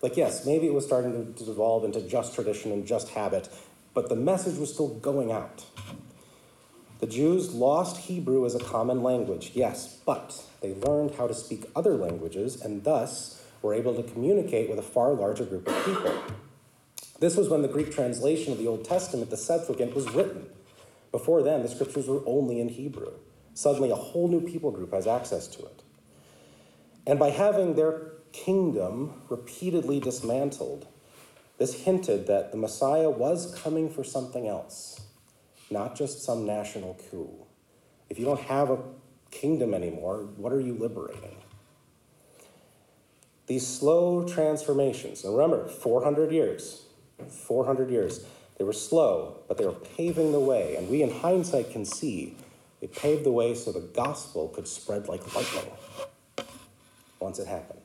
Like, 0.00 0.16
yes, 0.16 0.46
maybe 0.46 0.66
it 0.66 0.72
was 0.72 0.86
starting 0.86 1.34
to 1.34 1.44
devolve 1.44 1.84
into 1.84 2.00
just 2.00 2.34
tradition 2.34 2.72
and 2.72 2.86
just 2.86 3.10
habit, 3.10 3.50
but 3.92 4.08
the 4.08 4.16
message 4.16 4.56
was 4.56 4.72
still 4.72 4.88
going 4.88 5.30
out. 5.30 5.66
The 7.00 7.06
Jews 7.06 7.52
lost 7.52 7.98
Hebrew 7.98 8.46
as 8.46 8.54
a 8.54 8.58
common 8.58 9.02
language, 9.02 9.50
yes, 9.52 9.98
but 10.06 10.42
they 10.62 10.72
learned 10.72 11.16
how 11.16 11.26
to 11.26 11.34
speak 11.34 11.66
other 11.76 11.92
languages 11.92 12.58
and 12.58 12.82
thus 12.84 13.44
were 13.60 13.74
able 13.74 13.94
to 13.94 14.02
communicate 14.02 14.70
with 14.70 14.78
a 14.78 14.82
far 14.82 15.12
larger 15.12 15.44
group 15.44 15.68
of 15.68 15.84
people. 15.84 16.22
This 17.20 17.36
was 17.36 17.50
when 17.50 17.60
the 17.60 17.68
Greek 17.68 17.92
translation 17.92 18.50
of 18.50 18.58
the 18.58 18.66
Old 18.66 18.86
Testament, 18.86 19.28
the 19.28 19.36
Septuagint, 19.36 19.94
was 19.94 20.10
written. 20.14 20.46
Before 21.10 21.42
then, 21.42 21.60
the 21.60 21.68
scriptures 21.68 22.08
were 22.08 22.22
only 22.24 22.58
in 22.58 22.70
Hebrew. 22.70 23.12
Suddenly, 23.54 23.90
a 23.90 23.96
whole 23.96 24.28
new 24.28 24.40
people 24.40 24.70
group 24.70 24.92
has 24.92 25.06
access 25.06 25.46
to 25.48 25.60
it. 25.60 25.82
And 27.06 27.18
by 27.18 27.30
having 27.30 27.74
their 27.74 28.12
kingdom 28.32 29.22
repeatedly 29.28 30.00
dismantled. 30.00 30.86
This 31.58 31.82
hinted 31.82 32.26
that 32.26 32.50
the 32.50 32.58
Messiah 32.58 33.10
was 33.10 33.54
coming 33.54 33.88
for 33.88 34.02
something 34.02 34.48
else, 34.48 35.02
not 35.70 35.96
just 35.96 36.22
some 36.22 36.46
national 36.46 36.98
coup. 37.10 37.30
If 38.10 38.18
you 38.18 38.24
don't 38.24 38.40
have 38.40 38.70
a 38.70 38.78
kingdom 39.30 39.74
anymore, 39.74 40.28
what 40.36 40.52
are 40.52 40.60
you 40.60 40.74
liberating? 40.74 41.36
These 43.46 43.66
slow 43.66 44.26
transformations, 44.26 45.24
and 45.24 45.36
remember, 45.36 45.68
400 45.68 46.32
years, 46.32 46.86
400 47.28 47.90
years, 47.90 48.24
they 48.58 48.64
were 48.64 48.72
slow, 48.72 49.38
but 49.48 49.58
they 49.58 49.66
were 49.66 49.72
paving 49.72 50.32
the 50.32 50.40
way. 50.40 50.76
And 50.76 50.88
we, 50.88 51.02
in 51.02 51.10
hindsight, 51.10 51.70
can 51.70 51.84
see 51.84 52.36
they 52.82 52.88
paved 52.88 53.22
the 53.22 53.30
way 53.30 53.54
so 53.54 53.70
the 53.70 53.78
gospel 53.78 54.48
could 54.48 54.66
spread 54.66 55.06
like 55.06 55.34
lightning 55.36 55.70
once 57.20 57.38
it 57.38 57.46
happened. 57.46 57.78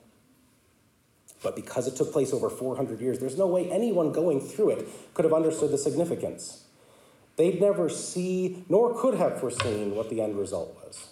But 1.44 1.56
because 1.56 1.88
it 1.88 1.96
took 1.96 2.12
place 2.12 2.34
over 2.34 2.50
400 2.50 3.00
years, 3.00 3.20
there's 3.20 3.38
no 3.38 3.46
way 3.46 3.70
anyone 3.70 4.12
going 4.12 4.42
through 4.42 4.72
it 4.72 4.88
could 5.14 5.24
have 5.24 5.36
understood 5.36 5.70
the 5.70 5.78
significance. 5.78 6.64
They'd 7.36 7.62
never 7.62 7.90
see, 7.90 8.66
nor 8.70 9.00
could 9.00 9.14
have 9.14 9.40
foreseen, 9.40 9.96
what 9.96 10.10
the 10.10 10.20
end 10.20 10.36
result 10.36 10.76
was. 10.84 11.10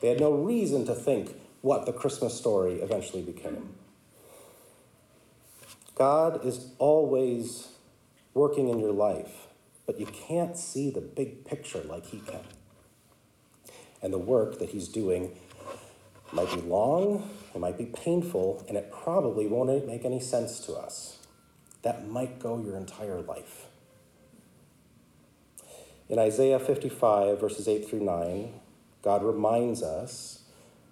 They 0.00 0.08
had 0.08 0.18
no 0.18 0.32
reason 0.32 0.84
to 0.86 0.94
think 0.94 1.36
what 1.60 1.86
the 1.86 1.92
Christmas 1.92 2.36
story 2.36 2.80
eventually 2.80 3.22
became. 3.22 3.74
God 5.94 6.44
is 6.44 6.72
always 6.78 7.68
working 8.34 8.68
in 8.68 8.80
your 8.80 8.92
life, 8.92 9.46
but 9.86 10.00
you 10.00 10.06
can't 10.06 10.56
see 10.56 10.90
the 10.90 11.00
big 11.00 11.44
picture 11.44 11.84
like 11.84 12.06
He 12.06 12.18
can. 12.18 12.42
And 14.02 14.12
the 14.12 14.18
work 14.18 14.58
that 14.58 14.70
He's 14.70 14.88
doing 14.88 15.36
might 16.32 16.52
be 16.54 16.60
long, 16.60 17.28
it 17.54 17.58
might 17.58 17.76
be 17.76 17.86
painful, 17.86 18.64
and 18.68 18.76
it 18.76 18.92
probably 18.92 19.46
won't 19.46 19.86
make 19.86 20.04
any 20.04 20.20
sense 20.20 20.60
to 20.60 20.74
us. 20.74 21.18
That 21.82 22.08
might 22.08 22.38
go 22.38 22.62
your 22.62 22.76
entire 22.76 23.20
life. 23.20 23.66
In 26.08 26.18
Isaiah 26.18 26.58
55, 26.58 27.40
verses 27.40 27.68
8 27.68 27.88
through 27.88 28.00
9, 28.00 28.52
God 29.02 29.22
reminds 29.22 29.82
us 29.82 30.42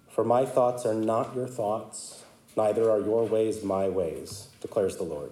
For 0.09 0.23
my 0.23 0.45
thoughts 0.45 0.85
are 0.85 0.93
not 0.93 1.35
your 1.35 1.47
thoughts, 1.47 2.23
neither 2.55 2.89
are 2.89 2.99
your 2.99 3.25
ways 3.25 3.63
my 3.63 3.89
ways, 3.89 4.47
declares 4.61 4.97
the 4.97 5.03
Lord. 5.03 5.31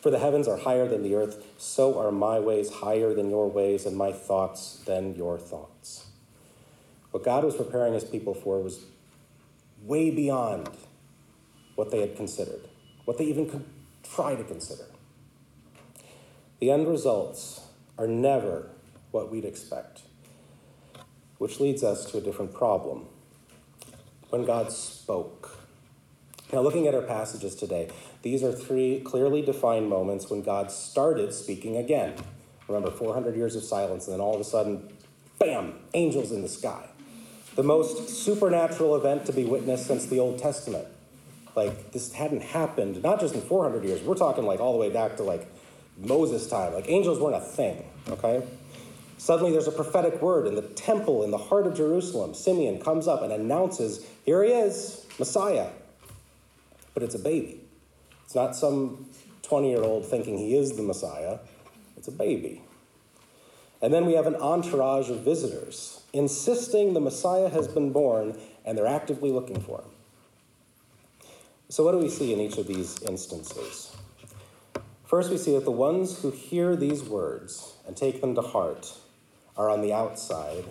For 0.00 0.10
the 0.10 0.18
heavens 0.18 0.46
are 0.46 0.58
higher 0.58 0.86
than 0.86 1.02
the 1.02 1.14
earth, 1.14 1.44
so 1.58 1.98
are 1.98 2.12
my 2.12 2.38
ways 2.38 2.70
higher 2.70 3.14
than 3.14 3.30
your 3.30 3.48
ways, 3.48 3.86
and 3.86 3.96
my 3.96 4.12
thoughts 4.12 4.82
than 4.84 5.14
your 5.14 5.38
thoughts. 5.38 6.06
What 7.16 7.24
God 7.24 7.44
was 7.44 7.56
preparing 7.56 7.94
his 7.94 8.04
people 8.04 8.34
for 8.34 8.60
was 8.60 8.84
way 9.82 10.10
beyond 10.10 10.68
what 11.74 11.90
they 11.90 12.02
had 12.02 12.14
considered, 12.14 12.68
what 13.06 13.16
they 13.16 13.24
even 13.24 13.48
could 13.48 13.64
try 14.02 14.34
to 14.34 14.44
consider. 14.44 14.84
The 16.60 16.70
end 16.70 16.86
results 16.86 17.68
are 17.96 18.06
never 18.06 18.68
what 19.12 19.32
we'd 19.32 19.46
expect, 19.46 20.02
which 21.38 21.58
leads 21.58 21.82
us 21.82 22.04
to 22.10 22.18
a 22.18 22.20
different 22.20 22.52
problem. 22.52 23.06
When 24.28 24.44
God 24.44 24.70
spoke. 24.70 25.56
Now, 26.52 26.60
looking 26.60 26.86
at 26.86 26.94
our 26.94 27.00
passages 27.00 27.54
today, 27.54 27.88
these 28.20 28.42
are 28.42 28.52
three 28.52 29.00
clearly 29.00 29.40
defined 29.40 29.88
moments 29.88 30.28
when 30.28 30.42
God 30.42 30.70
started 30.70 31.32
speaking 31.32 31.78
again. 31.78 32.12
Remember, 32.68 32.90
400 32.90 33.34
years 33.36 33.56
of 33.56 33.62
silence, 33.62 34.06
and 34.06 34.12
then 34.12 34.20
all 34.20 34.34
of 34.34 34.40
a 34.42 34.44
sudden, 34.44 34.92
bam, 35.38 35.76
angels 35.94 36.30
in 36.30 36.42
the 36.42 36.48
sky 36.48 36.90
the 37.56 37.62
most 37.62 38.10
supernatural 38.10 38.94
event 38.96 39.26
to 39.26 39.32
be 39.32 39.44
witnessed 39.44 39.86
since 39.86 40.06
the 40.06 40.20
Old 40.20 40.38
Testament. 40.38 40.86
Like, 41.56 41.90
this 41.92 42.12
hadn't 42.12 42.42
happened, 42.42 43.02
not 43.02 43.18
just 43.18 43.34
in 43.34 43.40
400 43.40 43.82
years, 43.82 44.02
we're 44.02 44.14
talking 44.14 44.44
like 44.44 44.60
all 44.60 44.72
the 44.72 44.78
way 44.78 44.90
back 44.90 45.16
to 45.16 45.22
like 45.22 45.48
Moses' 45.96 46.46
time. 46.48 46.74
Like, 46.74 46.88
angels 46.88 47.18
weren't 47.18 47.36
a 47.36 47.40
thing, 47.40 47.82
okay? 48.10 48.46
Suddenly, 49.16 49.52
there's 49.52 49.66
a 49.66 49.72
prophetic 49.72 50.20
word 50.20 50.46
in 50.46 50.54
the 50.54 50.62
temple 50.62 51.24
in 51.24 51.30
the 51.30 51.38
heart 51.38 51.66
of 51.66 51.74
Jerusalem. 51.74 52.34
Simeon 52.34 52.78
comes 52.78 53.08
up 53.08 53.22
and 53.22 53.32
announces, 53.32 54.06
Here 54.26 54.44
he 54.44 54.52
is, 54.52 55.06
Messiah. 55.18 55.70
But 56.92 57.02
it's 57.02 57.14
a 57.14 57.18
baby. 57.18 57.62
It's 58.26 58.34
not 58.34 58.54
some 58.54 59.08
20 59.42 59.70
year 59.70 59.82
old 59.82 60.04
thinking 60.04 60.36
he 60.36 60.56
is 60.56 60.76
the 60.76 60.82
Messiah, 60.82 61.38
it's 61.96 62.08
a 62.08 62.12
baby. 62.12 62.62
And 63.80 63.94
then 63.94 64.04
we 64.04 64.14
have 64.14 64.26
an 64.26 64.36
entourage 64.36 65.08
of 65.08 65.20
visitors 65.20 66.02
insisting 66.18 66.94
the 66.94 67.00
Messiah 67.00 67.48
has 67.48 67.68
been 67.68 67.92
born 67.92 68.38
and 68.64 68.76
they're 68.76 68.86
actively 68.86 69.30
looking 69.30 69.60
for 69.60 69.80
him. 69.80 69.90
So, 71.68 71.84
what 71.84 71.92
do 71.92 71.98
we 71.98 72.08
see 72.08 72.32
in 72.32 72.40
each 72.40 72.58
of 72.58 72.66
these 72.66 73.02
instances? 73.02 73.96
First, 75.04 75.30
we 75.30 75.38
see 75.38 75.52
that 75.54 75.64
the 75.64 75.70
ones 75.70 76.20
who 76.20 76.30
hear 76.30 76.76
these 76.76 77.02
words 77.02 77.76
and 77.86 77.96
take 77.96 78.20
them 78.20 78.34
to 78.34 78.40
heart 78.40 78.92
are 79.56 79.70
on 79.70 79.82
the 79.82 79.92
outside 79.92 80.64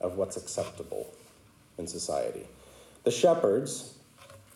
of 0.00 0.16
what's 0.16 0.36
acceptable 0.36 1.12
in 1.78 1.86
society. 1.86 2.46
The 3.04 3.10
shepherds, 3.10 3.94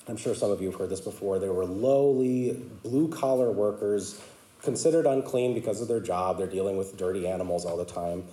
I'm 0.09 0.17
sure 0.17 0.35
some 0.35 0.50
of 0.50 0.61
you 0.61 0.71
have 0.71 0.79
heard 0.79 0.91
this 0.91 1.00
before, 1.00 1.38
they 1.38 1.49
were 1.49 1.65
lowly, 1.65 2.53
blue 2.83 3.09
collar 3.09 3.50
workers 3.50 4.21
considered 4.62 5.07
unclean 5.07 5.55
because 5.55 5.81
of 5.81 5.88
their 5.88 6.00
job. 6.00 6.38
They're 6.38 6.47
dealing 6.47 6.76
with 6.76 6.97
dirty 6.97 7.26
animals 7.26 7.65
all 7.65 7.76
the 7.76 7.85
time. 7.85 8.25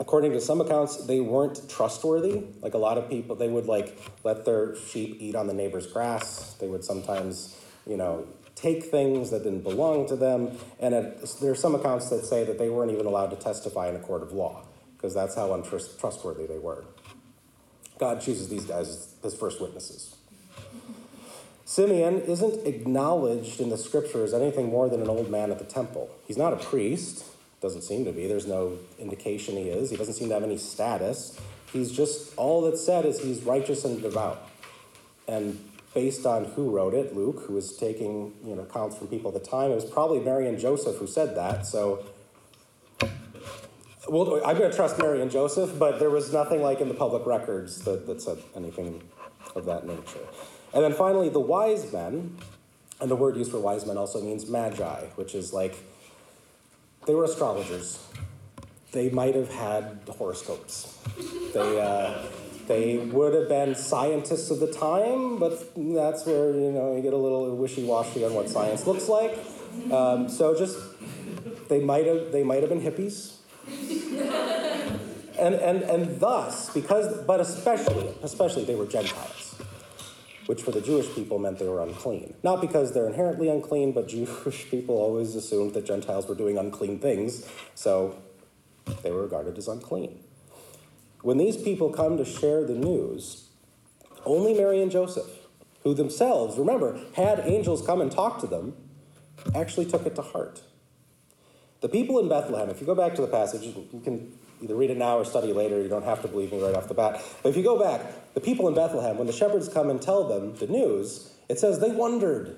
According 0.00 0.32
to 0.32 0.40
some 0.40 0.62
accounts, 0.62 1.06
they 1.06 1.20
weren't 1.20 1.68
trustworthy. 1.68 2.42
Like 2.62 2.72
a 2.72 2.78
lot 2.78 2.96
of 2.96 3.10
people, 3.10 3.36
they 3.36 3.48
would 3.48 3.66
like 3.66 3.96
let 4.24 4.46
their 4.46 4.74
sheep 4.74 5.18
eat 5.20 5.36
on 5.36 5.46
the 5.46 5.52
neighbor's 5.52 5.86
grass. 5.86 6.54
They 6.54 6.66
would 6.66 6.82
sometimes, 6.82 7.60
you 7.86 7.98
know, 7.98 8.26
take 8.54 8.84
things 8.84 9.30
that 9.30 9.42
didn't 9.42 9.62
belong 9.62 10.08
to 10.08 10.16
them. 10.16 10.56
And 10.80 10.94
it, 10.94 11.36
there 11.42 11.52
are 11.52 11.56
some 11.56 11.74
accounts 11.74 12.08
that 12.08 12.24
say 12.24 12.44
that 12.44 12.58
they 12.58 12.70
weren't 12.70 12.90
even 12.90 13.04
allowed 13.04 13.28
to 13.28 13.36
testify 13.36 13.88
in 13.88 13.96
a 13.96 13.98
court 13.98 14.22
of 14.22 14.32
law 14.32 14.64
because 14.96 15.12
that's 15.14 15.34
how 15.34 15.52
untrustworthy 15.52 16.46
they 16.46 16.58
were. 16.58 16.84
God 17.98 18.22
chooses 18.22 18.48
these 18.48 18.64
guys 18.64 18.88
as 18.88 19.14
his 19.22 19.34
first 19.34 19.60
witnesses. 19.60 20.16
Simeon 21.66 22.22
isn't 22.22 22.66
acknowledged 22.66 23.60
in 23.60 23.68
the 23.68 23.78
scripture 23.78 24.24
as 24.24 24.32
anything 24.32 24.70
more 24.70 24.88
than 24.88 25.02
an 25.02 25.08
old 25.08 25.30
man 25.30 25.50
at 25.50 25.58
the 25.58 25.64
temple. 25.64 26.10
He's 26.26 26.38
not 26.38 26.52
a 26.52 26.56
priest, 26.56 27.24
doesn't 27.60 27.82
seem 27.82 28.04
to 28.04 28.12
be. 28.12 28.26
There's 28.26 28.46
no 28.46 28.78
indication 28.98 29.56
he 29.56 29.68
is. 29.68 29.90
He 29.90 29.96
doesn't 29.96 30.14
seem 30.14 30.28
to 30.28 30.34
have 30.34 30.42
any 30.42 30.56
status. 30.56 31.38
He's 31.72 31.92
just, 31.92 32.34
all 32.36 32.62
that's 32.62 32.84
said 32.84 33.04
is 33.04 33.20
he's 33.20 33.42
righteous 33.42 33.84
and 33.84 34.00
devout. 34.00 34.48
And 35.28 35.62
based 35.94 36.26
on 36.26 36.46
who 36.46 36.70
wrote 36.70 36.94
it, 36.94 37.14
Luke, 37.14 37.44
who 37.46 37.54
was 37.54 37.76
taking 37.76 38.32
you 38.44 38.54
know, 38.54 38.62
accounts 38.62 38.96
from 38.96 39.08
people 39.08 39.34
at 39.34 39.42
the 39.42 39.48
time, 39.48 39.70
it 39.70 39.74
was 39.74 39.84
probably 39.84 40.20
Mary 40.20 40.48
and 40.48 40.58
Joseph 40.58 40.96
who 40.96 41.06
said 41.06 41.36
that. 41.36 41.66
So 41.66 42.04
well, 44.10 44.40
I'm 44.44 44.58
going 44.58 44.70
to 44.70 44.76
trust 44.76 44.98
Mary 44.98 45.22
and 45.22 45.30
Joseph, 45.30 45.78
but 45.78 46.00
there 46.00 46.10
was 46.10 46.32
nothing 46.32 46.62
like 46.62 46.80
in 46.80 46.88
the 46.88 46.94
public 46.94 47.26
records 47.26 47.82
that, 47.82 48.06
that 48.06 48.20
said 48.20 48.38
anything 48.56 49.02
of 49.54 49.66
that 49.66 49.86
nature. 49.86 50.26
And 50.74 50.82
then 50.82 50.94
finally, 50.94 51.28
the 51.28 51.40
wise 51.40 51.92
men, 51.92 52.36
and 53.00 53.10
the 53.10 53.16
word 53.16 53.36
used 53.36 53.52
for 53.52 53.60
wise 53.60 53.86
men 53.86 53.96
also 53.96 54.20
means 54.20 54.48
magi, 54.48 55.04
which 55.14 55.34
is 55.34 55.52
like 55.52 55.76
they 57.06 57.14
were 57.14 57.24
astrologers. 57.24 57.98
They 58.92 59.10
might 59.10 59.34
have 59.34 59.50
had 59.50 60.00
horoscopes. 60.08 60.98
They, 61.54 61.80
uh, 61.80 62.26
they 62.66 62.98
would 62.98 63.34
have 63.34 63.48
been 63.48 63.74
scientists 63.74 64.50
of 64.50 64.60
the 64.60 64.72
time, 64.72 65.38
but 65.38 65.72
that's 65.76 66.26
where 66.26 66.54
you 66.54 66.72
know 66.72 66.96
you 66.96 67.02
get 67.02 67.12
a 67.12 67.16
little 67.16 67.54
wishy-washy 67.56 68.24
on 68.24 68.34
what 68.34 68.48
science 68.48 68.86
looks 68.86 69.08
like. 69.08 69.38
Um, 69.92 70.28
so 70.28 70.56
just 70.56 70.78
they 71.68 71.80
might 71.80 72.06
have 72.06 72.32
they 72.32 72.42
might 72.42 72.62
have 72.62 72.70
been 72.70 72.80
hippies. 72.82 73.36
and, 75.38 75.54
and, 75.54 75.82
and 75.82 76.20
thus, 76.20 76.72
because, 76.74 77.22
but 77.24 77.40
especially, 77.40 78.12
especially 78.22 78.64
they 78.64 78.74
were 78.74 78.86
Gentiles 78.86 79.39
which 80.50 80.62
for 80.62 80.72
the 80.72 80.80
Jewish 80.80 81.06
people 81.14 81.38
meant 81.38 81.60
they 81.60 81.68
were 81.68 81.80
unclean. 81.80 82.34
Not 82.42 82.60
because 82.60 82.92
they're 82.92 83.06
inherently 83.06 83.48
unclean, 83.48 83.92
but 83.92 84.08
Jewish 84.16 84.68
people 84.68 84.96
always 84.96 85.36
assumed 85.36 85.74
that 85.74 85.86
Gentiles 85.86 86.26
were 86.26 86.34
doing 86.34 86.58
unclean 86.58 86.98
things, 86.98 87.48
so 87.76 88.16
they 89.04 89.12
were 89.12 89.22
regarded 89.22 89.56
as 89.58 89.68
unclean. 89.68 90.18
When 91.22 91.38
these 91.38 91.56
people 91.56 91.90
come 91.90 92.16
to 92.16 92.24
share 92.24 92.64
the 92.64 92.74
news, 92.74 93.44
only 94.24 94.52
Mary 94.52 94.82
and 94.82 94.90
Joseph, 94.90 95.30
who 95.84 95.94
themselves, 95.94 96.58
remember, 96.58 96.98
had 97.14 97.38
angels 97.44 97.86
come 97.86 98.00
and 98.00 98.10
talk 98.10 98.40
to 98.40 98.48
them, 98.48 98.74
actually 99.54 99.86
took 99.86 100.04
it 100.04 100.16
to 100.16 100.22
heart. 100.22 100.62
The 101.80 101.88
people 101.88 102.18
in 102.18 102.28
Bethlehem, 102.28 102.70
if 102.70 102.80
you 102.80 102.88
go 102.88 102.96
back 102.96 103.14
to 103.14 103.20
the 103.22 103.28
passage, 103.28 103.62
you 103.62 104.00
can 104.02 104.36
either 104.62 104.74
read 104.74 104.90
it 104.90 104.96
now 104.96 105.18
or 105.18 105.24
study 105.24 105.52
later. 105.52 105.80
You 105.80 105.88
don't 105.88 106.04
have 106.04 106.22
to 106.22 106.28
believe 106.28 106.52
me 106.52 106.62
right 106.62 106.74
off 106.74 106.88
the 106.88 106.94
bat. 106.94 107.22
But 107.42 107.50
if 107.50 107.56
you 107.56 107.62
go 107.62 107.78
back, 107.78 108.34
the 108.34 108.40
people 108.40 108.68
in 108.68 108.74
Bethlehem, 108.74 109.18
when 109.18 109.26
the 109.26 109.32
shepherds 109.32 109.68
come 109.68 109.90
and 109.90 110.00
tell 110.00 110.28
them 110.28 110.54
the 110.56 110.66
news, 110.66 111.32
it 111.48 111.58
says 111.58 111.80
they 111.80 111.90
wondered, 111.90 112.56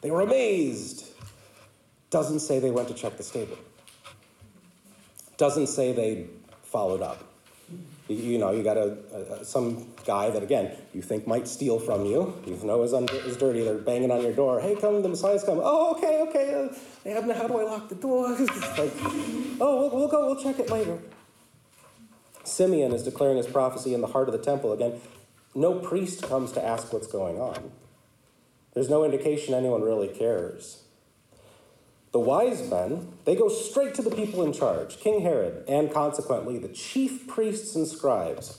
they 0.00 0.10
were 0.10 0.20
amazed. 0.20 1.06
Doesn't 2.10 2.40
say 2.40 2.58
they 2.58 2.70
went 2.70 2.88
to 2.88 2.94
check 2.94 3.16
the 3.16 3.22
stable. 3.22 3.58
Doesn't 5.36 5.66
say 5.68 5.92
they 5.92 6.26
followed 6.62 7.02
up. 7.02 7.22
You, 8.08 8.38
know, 8.38 8.52
you 8.52 8.62
got 8.62 8.76
a, 8.76 8.96
a, 9.12 9.44
some 9.44 9.88
guy 10.04 10.30
that, 10.30 10.40
again, 10.40 10.76
you 10.94 11.02
think 11.02 11.26
might 11.26 11.48
steal 11.48 11.80
from 11.80 12.04
you. 12.06 12.40
You 12.46 12.56
know 12.62 12.84
is, 12.84 12.92
is 12.92 13.36
dirty. 13.36 13.64
They're 13.64 13.78
banging 13.78 14.12
on 14.12 14.22
your 14.22 14.32
door. 14.32 14.60
Hey, 14.60 14.76
come, 14.76 15.02
the 15.02 15.08
Messiah's 15.08 15.42
coming. 15.42 15.62
Oh, 15.64 15.96
okay, 15.96 16.20
okay. 16.28 16.68
Uh, 16.70 17.34
how 17.34 17.48
do 17.48 17.58
I 17.58 17.64
lock 17.64 17.88
the 17.88 17.96
door? 17.96 18.28
like, 18.78 18.92
oh, 19.60 19.76
we'll, 19.80 19.90
we'll 19.90 20.08
go, 20.08 20.26
we'll 20.26 20.42
check 20.42 20.60
it 20.60 20.70
later. 20.70 21.00
Simeon 22.46 22.92
is 22.92 23.02
declaring 23.02 23.36
his 23.36 23.46
prophecy 23.46 23.94
in 23.94 24.00
the 24.00 24.06
heart 24.08 24.28
of 24.28 24.32
the 24.32 24.42
temple. 24.42 24.72
Again, 24.72 25.00
no 25.54 25.78
priest 25.78 26.22
comes 26.22 26.52
to 26.52 26.64
ask 26.64 26.92
what's 26.92 27.06
going 27.06 27.38
on. 27.40 27.72
There's 28.74 28.90
no 28.90 29.04
indication 29.04 29.54
anyone 29.54 29.82
really 29.82 30.08
cares. 30.08 30.82
The 32.12 32.20
wise 32.20 32.68
men, 32.70 33.12
they 33.24 33.34
go 33.34 33.48
straight 33.48 33.94
to 33.94 34.02
the 34.02 34.10
people 34.10 34.42
in 34.42 34.52
charge, 34.52 34.98
King 34.98 35.22
Herod, 35.22 35.64
and 35.68 35.92
consequently 35.92 36.58
the 36.58 36.68
chief 36.68 37.26
priests 37.26 37.74
and 37.74 37.86
scribes. 37.86 38.58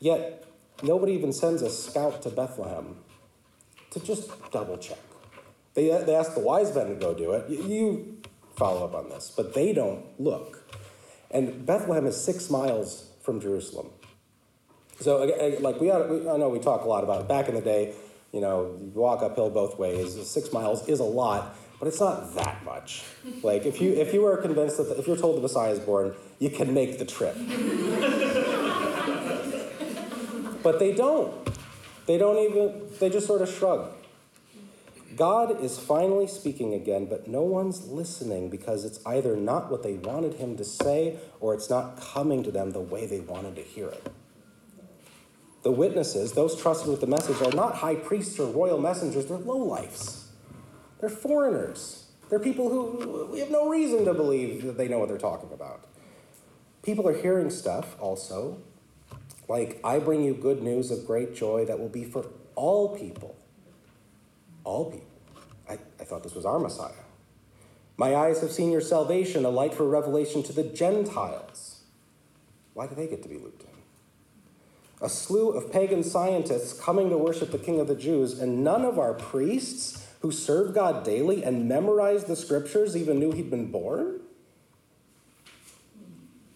Yet, 0.00 0.44
nobody 0.82 1.12
even 1.12 1.32
sends 1.32 1.62
a 1.62 1.70
scout 1.70 2.22
to 2.22 2.30
Bethlehem 2.30 2.96
to 3.90 4.00
just 4.00 4.30
double 4.50 4.76
check. 4.76 4.98
They, 5.74 5.88
they 6.04 6.14
ask 6.14 6.34
the 6.34 6.40
wise 6.40 6.74
men 6.74 6.88
to 6.88 6.94
go 6.94 7.14
do 7.14 7.32
it. 7.32 7.48
You 7.48 8.18
follow 8.56 8.84
up 8.84 8.94
on 8.94 9.08
this, 9.08 9.32
but 9.34 9.54
they 9.54 9.72
don't 9.72 10.04
look. 10.20 10.62
And 11.34 11.66
Bethlehem 11.66 12.06
is 12.06 12.16
six 12.16 12.48
miles 12.48 13.10
from 13.20 13.40
Jerusalem. 13.40 13.90
So, 15.00 15.24
like 15.60 15.80
we, 15.80 15.90
ought 15.90 16.08
I 16.32 16.36
know 16.36 16.48
we 16.48 16.60
talk 16.60 16.84
a 16.84 16.88
lot 16.88 17.02
about 17.02 17.22
it. 17.22 17.28
Back 17.28 17.48
in 17.48 17.56
the 17.56 17.60
day, 17.60 17.92
you 18.32 18.40
know, 18.40 18.78
you 18.80 18.92
walk 18.94 19.22
uphill 19.22 19.50
both 19.50 19.76
ways. 19.76 20.14
Six 20.28 20.52
miles 20.52 20.88
is 20.88 21.00
a 21.00 21.04
lot, 21.04 21.56
but 21.80 21.88
it's 21.88 21.98
not 21.98 22.36
that 22.36 22.64
much. 22.64 23.02
Like 23.42 23.66
if 23.66 23.80
you 23.80 23.92
if 23.92 24.14
you 24.14 24.24
are 24.26 24.36
convinced 24.36 24.76
that 24.76 24.84
the, 24.84 24.98
if 24.98 25.08
you're 25.08 25.16
told 25.16 25.36
the 25.36 25.40
Messiah 25.40 25.72
is 25.72 25.80
born, 25.80 26.14
you 26.38 26.50
can 26.50 26.72
make 26.72 26.98
the 26.98 27.04
trip. 27.04 27.34
but 30.62 30.78
they 30.78 30.94
don't. 30.94 31.34
They 32.06 32.16
don't 32.16 32.38
even. 32.38 32.82
They 33.00 33.10
just 33.10 33.26
sort 33.26 33.42
of 33.42 33.50
shrug. 33.50 33.92
God 35.16 35.62
is 35.62 35.78
finally 35.78 36.26
speaking 36.26 36.74
again, 36.74 37.06
but 37.06 37.28
no 37.28 37.42
one's 37.42 37.88
listening 37.88 38.50
because 38.50 38.84
it's 38.84 39.00
either 39.06 39.36
not 39.36 39.70
what 39.70 39.82
they 39.82 39.94
wanted 39.94 40.34
him 40.34 40.56
to 40.56 40.64
say 40.64 41.18
or 41.40 41.54
it's 41.54 41.68
not 41.68 42.00
coming 42.00 42.42
to 42.42 42.50
them 42.50 42.70
the 42.70 42.80
way 42.80 43.06
they 43.06 43.20
wanted 43.20 43.56
to 43.56 43.62
hear 43.62 43.88
it. 43.88 44.12
The 45.62 45.70
witnesses, 45.70 46.32
those 46.32 46.60
trusted 46.60 46.90
with 46.90 47.00
the 47.00 47.06
message, 47.06 47.40
are 47.42 47.52
not 47.52 47.76
high 47.76 47.94
priests 47.94 48.38
or 48.38 48.50
royal 48.50 48.78
messengers, 48.78 49.26
they're 49.26 49.38
lowlifes. 49.38 50.24
They're 51.00 51.08
foreigners. 51.08 52.06
They're 52.28 52.38
people 52.38 52.68
who 52.68 53.28
we 53.32 53.40
have 53.40 53.50
no 53.50 53.68
reason 53.68 54.04
to 54.04 54.14
believe 54.14 54.64
that 54.64 54.76
they 54.76 54.88
know 54.88 54.98
what 54.98 55.08
they're 55.08 55.18
talking 55.18 55.52
about. 55.52 55.86
People 56.82 57.08
are 57.08 57.16
hearing 57.16 57.50
stuff 57.50 57.96
also, 58.00 58.58
like, 59.48 59.80
I 59.84 59.98
bring 59.98 60.22
you 60.22 60.34
good 60.34 60.62
news 60.62 60.90
of 60.90 61.06
great 61.06 61.34
joy 61.34 61.64
that 61.66 61.78
will 61.78 61.88
be 61.88 62.04
for 62.04 62.26
all 62.54 62.96
people 62.96 63.36
all 64.64 64.90
people. 64.90 65.06
I, 65.68 65.74
I 66.00 66.04
thought 66.04 66.22
this 66.22 66.34
was 66.34 66.44
our 66.44 66.58
Messiah. 66.58 66.92
My 67.96 68.16
eyes 68.16 68.40
have 68.40 68.50
seen 68.50 68.72
your 68.72 68.80
salvation, 68.80 69.44
a 69.44 69.50
light 69.50 69.72
for 69.72 69.88
revelation 69.88 70.42
to 70.44 70.52
the 70.52 70.64
Gentiles. 70.64 71.82
Why 72.72 72.86
do 72.86 72.94
they 72.94 73.06
get 73.06 73.22
to 73.22 73.28
be 73.28 73.38
looped 73.38 73.62
in? 73.62 73.68
A 75.00 75.08
slew 75.08 75.50
of 75.50 75.72
pagan 75.72 76.02
scientists 76.02 76.78
coming 76.80 77.10
to 77.10 77.16
worship 77.16 77.52
the 77.52 77.58
King 77.58 77.78
of 77.78 77.86
the 77.86 77.94
Jews, 77.94 78.38
and 78.40 78.64
none 78.64 78.84
of 78.84 78.98
our 78.98 79.14
priests 79.14 80.08
who 80.20 80.32
serve 80.32 80.74
God 80.74 81.04
daily 81.04 81.44
and 81.44 81.68
memorize 81.68 82.24
the 82.24 82.34
scriptures 82.34 82.96
even 82.96 83.18
knew 83.18 83.30
he'd 83.30 83.50
been 83.50 83.70
born? 83.70 84.20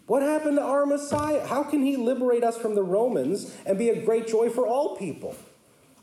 What 0.07 0.23
happened 0.23 0.57
to 0.57 0.62
our 0.62 0.87
Messiah? 0.87 1.47
How 1.47 1.62
can 1.62 1.83
he 1.83 1.97
liberate 1.97 2.43
us 2.43 2.57
from 2.57 2.75
the 2.75 2.83
Romans 2.83 3.55
and 3.67 3.77
be 3.77 3.91
a 3.91 4.03
great 4.03 4.27
joy 4.27 4.49
for 4.49 4.67
all 4.67 4.97
people? 4.97 5.37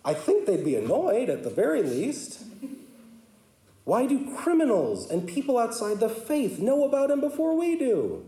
I 0.05 0.13
think 0.13 0.45
they'd 0.45 0.63
be 0.63 0.75
annoyed 0.75 1.29
at 1.29 1.43
the 1.43 1.49
very 1.49 1.81
least. 1.81 2.43
Why 3.85 4.05
do 4.05 4.35
criminals 4.35 5.09
and 5.09 5.27
people 5.27 5.57
outside 5.57 5.99
the 5.99 6.09
faith 6.09 6.59
know 6.59 6.85
about 6.85 7.09
him 7.09 7.19
before 7.19 7.57
we 7.57 7.75
do? 7.75 8.23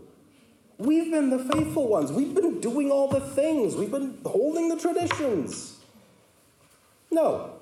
We've 0.76 1.10
been 1.10 1.30
the 1.30 1.38
faithful 1.38 1.88
ones. 1.88 2.12
We've 2.12 2.34
been 2.34 2.60
doing 2.60 2.90
all 2.90 3.08
the 3.08 3.20
things. 3.20 3.76
We've 3.76 3.90
been 3.90 4.18
holding 4.26 4.68
the 4.68 4.76
traditions. 4.76 5.78
No. 7.10 7.54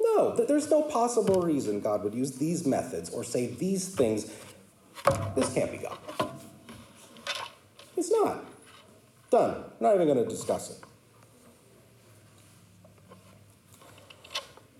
No, 0.00 0.34
there's 0.34 0.70
no 0.70 0.82
possible 0.82 1.40
reason 1.42 1.80
God 1.80 2.04
would 2.04 2.14
use 2.14 2.32
these 2.38 2.66
methods 2.66 3.10
or 3.10 3.24
say 3.24 3.46
these 3.46 3.88
things. 3.88 4.32
This 5.34 5.52
can't 5.52 5.70
be 5.70 5.78
God. 5.78 5.98
It's 7.96 8.10
not. 8.10 8.44
Done. 9.30 9.64
Not 9.80 9.94
even 9.94 10.06
going 10.06 10.22
to 10.22 10.28
discuss 10.28 10.70
it. 10.70 10.78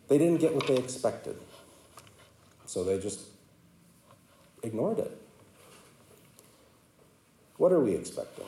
They 0.09 0.19
didn't 0.19 0.40
get 0.40 0.55
what 0.55 0.66
they 0.66 0.77
expected. 0.77 1.37
So 2.66 2.85
they 2.85 2.99
just 2.99 3.21
ignored 4.62 4.99
it. 4.99 5.16
What 7.57 7.73
are 7.73 7.81
we 7.81 7.95
expecting? 7.95 8.47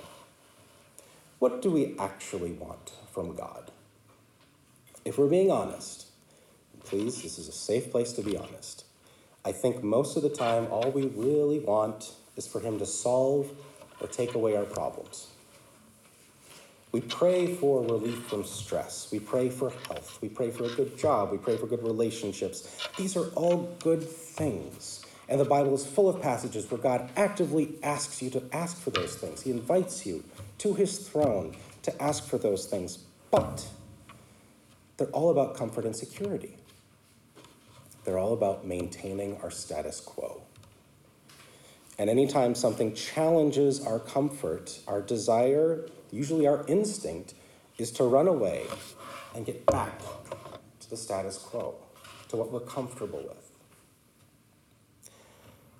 What 1.38 1.62
do 1.62 1.70
we 1.70 1.96
actually 1.98 2.52
want 2.52 2.92
from 3.12 3.34
God? 3.34 3.70
If 5.04 5.18
we're 5.18 5.28
being 5.28 5.50
honest, 5.50 6.06
please, 6.84 7.22
this 7.22 7.38
is 7.38 7.48
a 7.48 7.52
safe 7.52 7.90
place 7.90 8.12
to 8.12 8.22
be 8.22 8.36
honest. 8.36 8.84
I 9.44 9.52
think 9.52 9.82
most 9.82 10.16
of 10.16 10.22
the 10.22 10.28
time, 10.28 10.66
all 10.70 10.90
we 10.90 11.06
really 11.06 11.60
want 11.60 12.12
is 12.36 12.46
for 12.46 12.60
Him 12.60 12.78
to 12.78 12.86
solve 12.86 13.50
or 14.00 14.08
take 14.08 14.34
away 14.34 14.56
our 14.56 14.64
problems. 14.64 15.28
We 16.90 17.02
pray 17.02 17.54
for 17.54 17.82
relief 17.82 18.24
from 18.26 18.44
stress. 18.44 19.08
We 19.12 19.20
pray 19.20 19.50
for 19.50 19.70
health. 19.70 20.18
We 20.22 20.28
pray 20.28 20.50
for 20.50 20.64
a 20.64 20.70
good 20.70 20.96
job. 20.96 21.30
We 21.30 21.38
pray 21.38 21.56
for 21.56 21.66
good 21.66 21.82
relationships. 21.82 22.88
These 22.96 23.16
are 23.16 23.26
all 23.34 23.76
good 23.80 24.02
things. 24.02 25.04
And 25.28 25.38
the 25.38 25.44
Bible 25.44 25.74
is 25.74 25.86
full 25.86 26.08
of 26.08 26.22
passages 26.22 26.70
where 26.70 26.80
God 26.80 27.10
actively 27.14 27.74
asks 27.82 28.22
you 28.22 28.30
to 28.30 28.42
ask 28.52 28.78
for 28.78 28.90
those 28.90 29.14
things. 29.16 29.42
He 29.42 29.50
invites 29.50 30.06
you 30.06 30.24
to 30.58 30.72
his 30.72 31.06
throne 31.06 31.54
to 31.82 32.02
ask 32.02 32.26
for 32.26 32.38
those 32.38 32.64
things. 32.64 32.98
But 33.30 33.68
they're 34.96 35.08
all 35.08 35.30
about 35.30 35.54
comfort 35.54 35.84
and 35.84 35.94
security. 35.94 36.56
They're 38.04 38.18
all 38.18 38.32
about 38.32 38.66
maintaining 38.66 39.36
our 39.42 39.50
status 39.50 40.00
quo. 40.00 40.40
And 41.98 42.08
anytime 42.08 42.54
something 42.54 42.94
challenges 42.94 43.84
our 43.84 43.98
comfort, 43.98 44.78
our 44.86 45.02
desire 45.02 45.84
usually 46.12 46.46
our 46.46 46.64
instinct 46.66 47.34
is 47.78 47.90
to 47.92 48.04
run 48.04 48.28
away 48.28 48.66
and 49.34 49.46
get 49.46 49.64
back 49.66 50.00
to 50.80 50.90
the 50.90 50.96
status 50.96 51.38
quo, 51.38 51.74
to 52.28 52.36
what 52.36 52.50
we're 52.50 52.60
comfortable 52.60 53.22
with. 53.22 53.50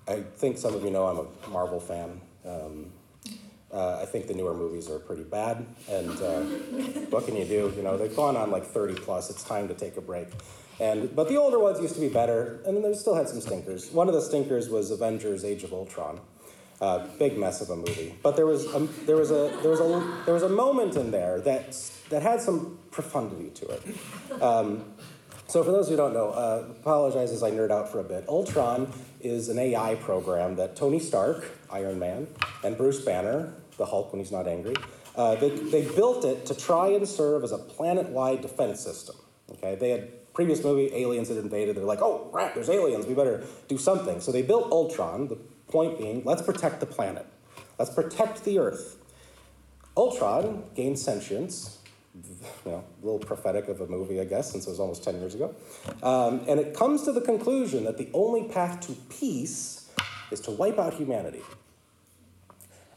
I 0.07 0.21
think 0.21 0.57
some 0.57 0.73
of 0.73 0.83
you 0.83 0.89
know 0.89 1.05
I'm 1.05 1.19
a 1.19 1.49
Marvel 1.49 1.79
fan. 1.79 2.21
Um, 2.45 2.91
uh, 3.71 3.99
I 4.01 4.05
think 4.05 4.27
the 4.27 4.33
newer 4.33 4.55
movies 4.55 4.89
are 4.89 4.97
pretty 4.97 5.23
bad, 5.23 5.63
and 5.87 6.09
uh, 6.09 6.41
what 7.11 7.27
can 7.27 7.35
you 7.35 7.45
do? 7.45 7.71
You 7.75 7.83
know, 7.83 7.97
they've 7.97 8.15
gone 8.15 8.35
on 8.35 8.49
like 8.49 8.65
30 8.65 8.95
plus. 8.95 9.29
It's 9.29 9.43
time 9.43 9.67
to 9.67 9.75
take 9.75 9.97
a 9.97 10.01
break. 10.01 10.27
And 10.79 11.15
but 11.15 11.27
the 11.27 11.35
older 11.35 11.59
ones 11.59 11.79
used 11.79 11.93
to 11.95 12.01
be 12.01 12.09
better, 12.09 12.61
and 12.65 12.83
they 12.83 12.93
still 12.93 13.13
had 13.13 13.29
some 13.29 13.41
stinkers. 13.41 13.91
One 13.91 14.07
of 14.07 14.15
the 14.15 14.21
stinkers 14.21 14.69
was 14.69 14.89
Avengers: 14.89 15.45
Age 15.45 15.63
of 15.63 15.73
Ultron. 15.73 16.19
Uh, 16.81 17.05
big 17.17 17.37
mess 17.37 17.59
of 17.59 17.69
a 17.69 17.75
movie. 17.75 18.15
But 18.23 18.37
there 18.37 18.45
was 18.45 18.65
a, 18.73 18.79
there 19.05 19.17
was 19.17 19.31
a 19.31 19.51
there 19.61 19.71
was 19.71 19.81
a 19.81 20.21
there 20.23 20.33
was 20.33 20.43
a 20.43 20.49
moment 20.49 20.95
in 20.95 21.11
there 21.11 21.41
that 21.41 21.75
that 22.09 22.21
had 22.21 22.39
some 22.41 22.79
profundity 22.89 23.49
to 23.49 23.67
it. 23.67 24.41
Um, 24.41 24.85
so 25.49 25.63
for 25.63 25.71
those 25.71 25.89
who 25.89 25.95
don't 25.95 26.13
know, 26.13 26.29
uh, 26.29 26.65
apologize 26.69 27.31
as 27.31 27.41
I 27.41 27.49
nerd 27.49 27.71
out 27.71 27.91
for 27.91 27.99
a 27.99 28.03
bit. 28.03 28.23
Ultron 28.29 28.93
is 29.19 29.49
an 29.49 29.57
AI 29.57 29.95
program 29.95 30.55
that 30.57 30.75
Tony 30.75 30.99
Stark, 30.99 31.43
Iron 31.71 31.97
Man, 31.97 32.27
and 32.63 32.77
Bruce 32.77 33.01
Banner, 33.03 33.55
the 33.77 33.85
Hulk 33.85 34.13
when 34.13 34.21
he's 34.21 34.31
not 34.31 34.47
angry, 34.47 34.75
uh, 35.15 35.35
they, 35.35 35.49
they 35.49 35.81
built 35.95 36.23
it 36.23 36.45
to 36.45 36.55
try 36.55 36.89
and 36.89 37.07
serve 37.07 37.43
as 37.43 37.51
a 37.51 37.57
planet-wide 37.57 38.41
defense 38.41 38.79
system. 38.79 39.15
Okay, 39.53 39.73
they 39.73 39.89
had 39.89 40.33
previous 40.35 40.63
movie 40.63 40.93
aliens 40.93 41.29
had 41.29 41.37
invaded. 41.37 41.75
They're 41.75 41.83
like, 41.83 42.01
oh 42.01 42.29
crap, 42.31 42.53
there's 42.53 42.69
aliens. 42.69 43.07
We 43.07 43.15
better 43.15 43.43
do 43.67 43.77
something. 43.77 44.21
So 44.21 44.31
they 44.31 44.43
built 44.43 44.71
Ultron, 44.71 45.29
the 45.29 45.37
Point 45.69 45.97
being, 45.97 46.23
let's 46.25 46.41
protect 46.41 46.79
the 46.79 46.85
planet. 46.85 47.25
Let's 47.77 47.93
protect 47.93 48.43
the 48.43 48.59
Earth. 48.59 48.97
Ultron 49.95 50.63
gained 50.75 50.97
sentience, 50.97 51.79
you 52.65 52.71
know, 52.71 52.83
a 53.01 53.05
little 53.05 53.19
prophetic 53.19 53.67
of 53.67 53.81
a 53.81 53.87
movie, 53.87 54.19
I 54.19 54.25
guess, 54.25 54.51
since 54.51 54.65
it 54.65 54.69
was 54.69 54.79
almost 54.79 55.03
10 55.03 55.19
years 55.19 55.35
ago. 55.35 55.55
Um, 56.01 56.45
and 56.47 56.59
it 56.59 56.73
comes 56.73 57.03
to 57.03 57.11
the 57.11 57.21
conclusion 57.21 57.83
that 57.85 57.97
the 57.97 58.09
only 58.13 58.43
path 58.43 58.79
to 58.87 58.93
peace 59.09 59.89
is 60.31 60.39
to 60.41 60.51
wipe 60.51 60.79
out 60.79 60.93
humanity. 60.93 61.41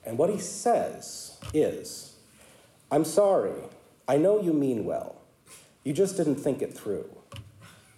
And 0.05 0.19
what 0.19 0.31
he 0.31 0.39
says 0.39 1.37
is, 1.55 2.17
I'm 2.91 3.05
sorry, 3.05 3.55
I 4.09 4.17
know 4.17 4.41
you 4.41 4.53
mean 4.53 4.85
well. 4.85 5.17
You 5.85 5.93
just 5.93 6.17
didn't 6.17 6.37
think 6.37 6.63
it 6.63 6.77
through. 6.77 7.09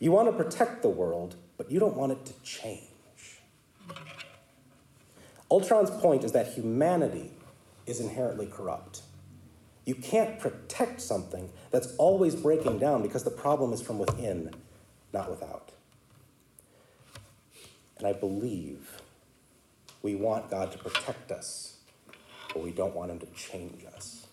You 0.00 0.12
want 0.12 0.28
to 0.28 0.44
protect 0.44 0.82
the 0.82 0.88
world, 0.88 1.36
but 1.56 1.70
you 1.70 1.78
don't 1.78 1.96
want 1.96 2.12
it 2.12 2.24
to 2.26 2.32
change. 2.42 2.93
Ultron's 5.54 5.90
point 5.90 6.24
is 6.24 6.32
that 6.32 6.48
humanity 6.48 7.30
is 7.86 8.00
inherently 8.00 8.46
corrupt. 8.46 9.02
You 9.84 9.94
can't 9.94 10.40
protect 10.40 11.00
something 11.00 11.48
that's 11.70 11.94
always 11.94 12.34
breaking 12.34 12.80
down 12.80 13.02
because 13.02 13.22
the 13.22 13.30
problem 13.30 13.72
is 13.72 13.80
from 13.80 14.00
within, 14.00 14.52
not 15.12 15.30
without. 15.30 15.70
And 17.98 18.04
I 18.04 18.14
believe 18.14 19.00
we 20.02 20.16
want 20.16 20.50
God 20.50 20.72
to 20.72 20.78
protect 20.78 21.30
us, 21.30 21.76
but 22.52 22.60
we 22.60 22.72
don't 22.72 22.96
want 22.96 23.12
Him 23.12 23.20
to 23.20 23.26
change 23.26 23.84
us. 23.94 24.26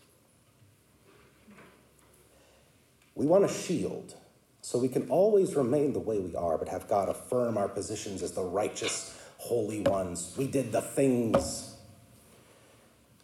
We 3.13 3.27
want 3.27 3.45
a 3.45 3.47
shield 3.47 4.15
so 4.63 4.79
we 4.79 4.89
can 4.89 5.07
always 5.07 5.55
remain 5.55 5.93
the 5.93 5.99
way 5.99 6.17
we 6.17 6.35
are, 6.35 6.57
but 6.57 6.67
have 6.67 6.87
God 6.87 7.09
affirm 7.09 7.59
our 7.59 7.67
positions 7.67 8.23
as 8.23 8.31
the 8.31 8.41
righteous, 8.41 9.20
holy 9.41 9.81
ones. 9.81 10.35
We 10.37 10.47
did 10.47 10.71
the 10.71 10.81
things. 10.81 11.75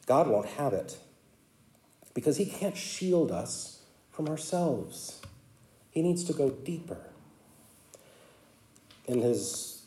God 0.08 0.28
won't 0.28 0.48
have 0.48 0.74
it 0.74 0.98
because 2.14 2.38
He 2.38 2.46
can't 2.46 2.76
shield 2.76 3.32
us 3.32 3.82
from 4.12 4.28
ourselves. 4.28 5.22
He 5.92 6.02
needs 6.02 6.24
to 6.24 6.34
go 6.34 6.50
deeper. 6.50 6.98
In 9.08 9.22
his, 9.22 9.84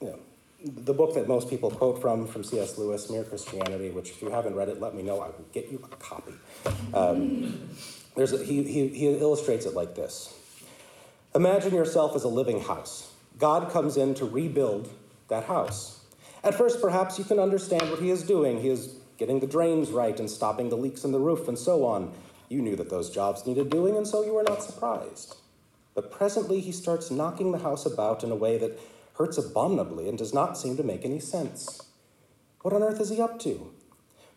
you 0.00 0.08
know, 0.08 0.18
the 0.64 0.92
book 0.92 1.14
that 1.14 1.26
most 1.26 1.48
people 1.48 1.70
quote 1.70 2.00
from, 2.00 2.26
from 2.26 2.44
C.S. 2.44 2.78
Lewis, 2.78 3.10
Mere 3.10 3.24
Christianity, 3.24 3.90
which 3.90 4.10
if 4.10 4.22
you 4.22 4.30
haven't 4.30 4.54
read 4.54 4.68
it, 4.68 4.80
let 4.80 4.94
me 4.94 5.02
know. 5.02 5.20
I 5.20 5.28
will 5.28 5.46
get 5.52 5.72
you 5.72 5.82
a 5.90 5.96
copy. 5.96 6.34
Um, 6.92 7.68
there's 8.16 8.32
a, 8.32 8.44
he, 8.44 8.62
he, 8.64 8.88
he 8.88 9.08
illustrates 9.18 9.64
it 9.66 9.74
like 9.74 9.94
this 9.94 10.34
Imagine 11.34 11.74
yourself 11.74 12.14
as 12.14 12.24
a 12.24 12.28
living 12.28 12.60
house. 12.60 13.12
God 13.38 13.70
comes 13.70 13.96
in 13.96 14.14
to 14.14 14.24
rebuild 14.24 14.90
that 15.28 15.44
house. 15.44 16.00
At 16.44 16.54
first, 16.54 16.80
perhaps 16.80 17.18
you 17.18 17.24
can 17.24 17.38
understand 17.38 17.90
what 17.90 18.00
he 18.00 18.10
is 18.10 18.22
doing. 18.22 18.60
He 18.60 18.68
is 18.68 18.96
getting 19.16 19.40
the 19.40 19.46
drains 19.46 19.90
right 19.90 20.18
and 20.18 20.30
stopping 20.30 20.68
the 20.68 20.76
leaks 20.76 21.04
in 21.04 21.12
the 21.12 21.18
roof 21.18 21.48
and 21.48 21.58
so 21.58 21.84
on. 21.84 22.12
You 22.48 22.62
knew 22.62 22.76
that 22.76 22.90
those 22.90 23.10
jobs 23.10 23.46
needed 23.46 23.70
doing, 23.70 23.96
and 23.96 24.06
so 24.06 24.24
you 24.24 24.32
were 24.32 24.44
not 24.44 24.62
surprised. 24.62 25.36
But 25.94 26.10
presently, 26.10 26.60
he 26.60 26.72
starts 26.72 27.10
knocking 27.10 27.52
the 27.52 27.58
house 27.58 27.84
about 27.84 28.22
in 28.22 28.30
a 28.30 28.36
way 28.36 28.56
that 28.58 28.78
hurts 29.14 29.36
abominably 29.36 30.08
and 30.08 30.16
does 30.16 30.32
not 30.32 30.56
seem 30.56 30.76
to 30.76 30.84
make 30.84 31.04
any 31.04 31.18
sense. 31.18 31.82
What 32.62 32.72
on 32.72 32.82
earth 32.82 33.00
is 33.00 33.10
he 33.10 33.20
up 33.20 33.40
to? 33.40 33.72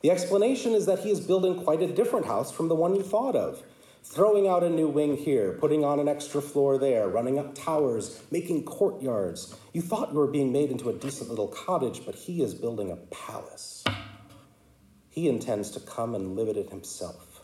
The 0.02 0.10
explanation 0.10 0.74
is 0.74 0.88
that 0.88 1.00
he 1.00 1.12
is 1.12 1.20
building 1.20 1.64
quite 1.64 1.82
a 1.82 1.94
different 1.94 2.26
house 2.26 2.52
from 2.52 2.68
the 2.68 2.76
one 2.76 2.96
you 2.96 3.04
thought 3.04 3.36
of. 3.36 3.62
Throwing 4.04 4.48
out 4.48 4.64
a 4.64 4.70
new 4.70 4.88
wing 4.88 5.16
here, 5.16 5.54
putting 5.54 5.86
on 5.86 6.00
an 6.00 6.08
extra 6.08 6.42
floor 6.42 6.78
there, 6.78 7.08
running 7.08 7.38
up 7.38 7.56
towers, 7.56 8.22
making 8.32 8.66
courtyards. 8.66 9.56
You 9.74 9.82
thought 9.82 10.12
you 10.12 10.18
were 10.18 10.28
being 10.28 10.52
made 10.52 10.72
into 10.72 10.90
a 10.90 10.94
decent 10.94 11.30
little 11.30 11.48
cottage, 11.48 12.02
but 12.06 12.16
he 12.16 12.42
is 12.42 12.54
building 12.54 12.92
a 12.92 12.96
palace. 12.96 13.84
He 15.10 15.30
intends 15.30 15.70
to 15.72 15.80
come 15.80 16.16
and 16.16 16.36
live 16.36 16.50
in 16.50 16.58
it 16.58 16.70
himself. 16.72 17.42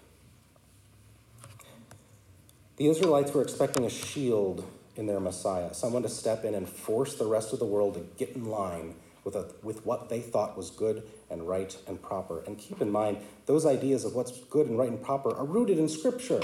The 2.78 2.88
Israelites 2.88 3.34
were 3.34 3.44
expecting 3.44 3.86
a 3.86 3.90
shield 3.90 4.66
in 4.96 5.06
their 5.06 5.20
Messiah, 5.20 5.74
someone 5.74 6.04
to 6.04 6.10
step 6.10 6.44
in 6.44 6.56
and 6.56 6.68
force 6.68 7.16
the 7.16 7.28
rest 7.28 7.54
of 7.54 7.60
the 7.60 7.66
world 7.66 7.94
to 7.94 8.06
get 8.18 8.36
in 8.36 8.46
line 8.46 8.96
with, 9.24 9.36
a, 9.36 9.52
with 9.62 9.86
what 9.86 10.10
they 10.10 10.22
thought 10.22 10.58
was 10.58 10.72
good 10.72 11.04
and 11.30 11.48
right 11.48 11.76
and 11.88 12.02
proper. 12.02 12.44
And 12.46 12.58
keep 12.58 12.82
in 12.82 12.90
mind, 12.90 13.18
those 13.46 13.66
ideas 13.66 14.06
of 14.06 14.16
what's 14.16 14.32
good 14.46 14.68
and 14.68 14.78
right 14.78 14.90
and 14.90 15.02
proper 15.02 15.36
are 15.36 15.46
rooted 15.46 15.78
in 15.78 15.90
Scripture. 15.90 16.42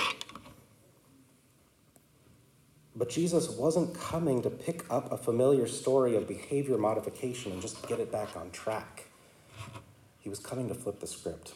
But 2.95 3.09
Jesus 3.09 3.49
wasn't 3.49 3.95
coming 3.95 4.41
to 4.43 4.49
pick 4.49 4.85
up 4.89 5.11
a 5.11 5.17
familiar 5.17 5.67
story 5.67 6.15
of 6.15 6.27
behavior 6.27 6.77
modification 6.77 7.51
and 7.51 7.61
just 7.61 7.87
get 7.87 7.99
it 7.99 8.11
back 8.11 8.35
on 8.35 8.51
track. 8.51 9.05
He 10.19 10.29
was 10.29 10.39
coming 10.39 10.67
to 10.67 10.75
flip 10.75 10.99
the 10.99 11.07
script. 11.07 11.53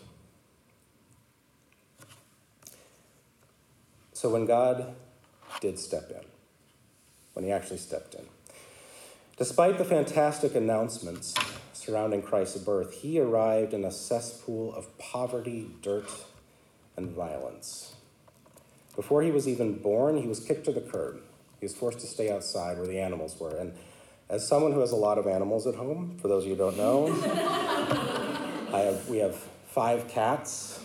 So 4.14 4.30
when 4.30 4.46
God 4.46 4.96
did 5.62 5.78
step 5.78 6.10
in, 6.10 6.26
when 7.34 7.46
he 7.46 7.52
actually 7.52 7.78
stepped 7.78 8.16
in, 8.16 8.26
despite 9.38 9.78
the 9.78 9.86
fantastic 9.86 10.56
announcements 10.56 11.36
surrounding 11.88 12.22
Christ's 12.22 12.58
birth, 12.58 12.92
he 12.96 13.18
arrived 13.18 13.74
in 13.74 13.86
a 13.86 13.92
cesspool 13.92 14.76
of 14.76 14.98
poverty, 14.98 15.72
dirt, 15.82 16.12
and 16.98 17.10
violence. 17.12 17.96
Before 18.94 19.22
he 19.22 19.32
was 19.32 19.48
even 19.48 19.80
born, 19.80 20.18
he 20.18 20.28
was 20.28 20.42
kicked 20.42 20.66
to 20.66 20.74
the 20.74 20.82
curb. 20.82 21.22
He 21.62 21.66
was 21.66 21.74
forced 21.74 22.00
to 22.00 22.08
stay 22.08 22.30
outside 22.30 22.78
where 22.78 22.88
the 22.88 23.00
animals 23.00 23.40
were. 23.40 23.56
And 23.56 23.74
as 24.30 24.46
someone 24.46 24.74
who 24.74 24.82
has 24.82 24.92
a 24.92 24.98
lot 24.98 25.18
of 25.18 25.28
animals 25.28 25.66
at 25.66 25.76
home, 25.76 26.18
for 26.22 26.28
those 26.28 26.44
of 26.44 26.50
you 26.50 26.56
who 26.56 26.60
don't 26.60 26.78
know, 26.78 27.08
I 28.74 28.80
have, 28.80 29.08
we 29.08 29.20
have 29.20 29.36
five 29.70 30.10
cats, 30.10 30.82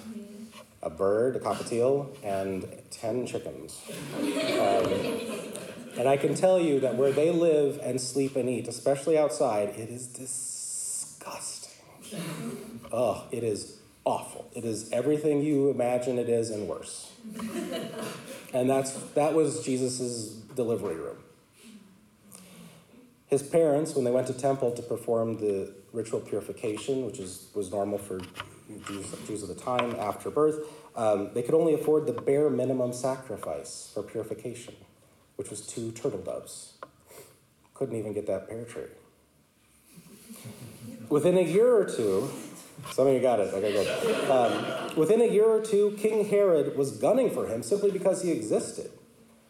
a 0.85 0.91
bird, 0.91 1.35
a 1.35 1.41
cockatiel, 1.41 2.15
and 2.23 2.65
10 2.93 3.27
chickens. 3.27 3.81
Um, 4.21 5.99
and 5.99 6.09
I 6.09 6.17
can 6.17 6.37
tell 6.37 6.61
you 6.61 6.79
that 6.79 6.95
where 6.95 7.11
they 7.11 7.33
live 7.33 7.81
and 7.83 8.01
sleep 8.01 8.37
and 8.37 8.49
eat, 8.49 8.69
especially 8.69 9.19
outside, 9.19 9.71
it 9.71 9.91
is 9.91 10.07
disgusting. 11.25 12.81
Oh, 12.93 13.27
it 13.31 13.43
is 13.43 13.79
awful. 14.05 14.51
It 14.55 14.65
is 14.65 14.91
everything 14.93 15.43
you 15.43 15.71
imagine 15.71 16.19
it 16.19 16.29
is 16.29 16.51
and 16.51 16.69
worse. 16.69 17.13
And 18.53 18.69
that's 18.69 18.93
that 19.15 19.35
was 19.35 19.65
Jesus' 19.65 20.31
delivery 20.55 20.97
room. 20.97 21.19
His 23.29 23.43
parents, 23.43 23.95
when 23.95 24.05
they 24.05 24.11
went 24.11 24.27
to 24.27 24.35
temple 24.35 24.73
to 24.73 24.83
perform 24.83 25.39
the 25.39 25.73
ritual 25.93 26.21
purification, 26.21 27.07
which 27.07 27.19
is, 27.19 27.47
was 27.55 27.71
normal 27.71 27.97
for 27.97 28.21
Jews, 28.87 29.07
Jews 29.27 29.43
of 29.43 29.49
the 29.49 29.55
time 29.55 29.97
after 29.99 30.29
birth, 30.31 30.67
um, 30.95 31.31
they 31.33 31.41
could 31.41 31.55
only 31.55 31.73
afford 31.73 32.07
the 32.07 32.13
bare 32.13 32.51
minimum 32.51 32.93
sacrifice 32.93 33.91
for 33.95 34.03
purification, 34.03 34.75
which 35.37 35.49
was 35.49 35.63
two 35.63 35.93
turtle 35.93 36.21
doves. 36.21 36.75
Couldn't 37.73 37.97
even 37.97 38.13
get 38.13 38.27
that 38.27 38.51
pear 38.51 38.65
tree. 38.65 38.83
Within 41.13 41.37
a 41.37 41.43
year 41.43 41.77
or 41.77 41.85
two, 41.85 42.31
some 42.91 43.07
of 43.07 43.13
you 43.13 43.21
got 43.21 43.39
it. 43.39 43.53
Okay, 43.53 43.71
good. 43.71 44.31
Um, 44.31 44.97
within 44.97 45.21
a 45.21 45.27
year 45.27 45.45
or 45.45 45.61
two, 45.61 45.95
King 45.99 46.25
Herod 46.25 46.75
was 46.75 46.93
gunning 46.93 47.29
for 47.29 47.47
him 47.47 47.63
simply 47.63 47.91
because 47.91 48.23
he 48.23 48.31
existed. 48.31 48.91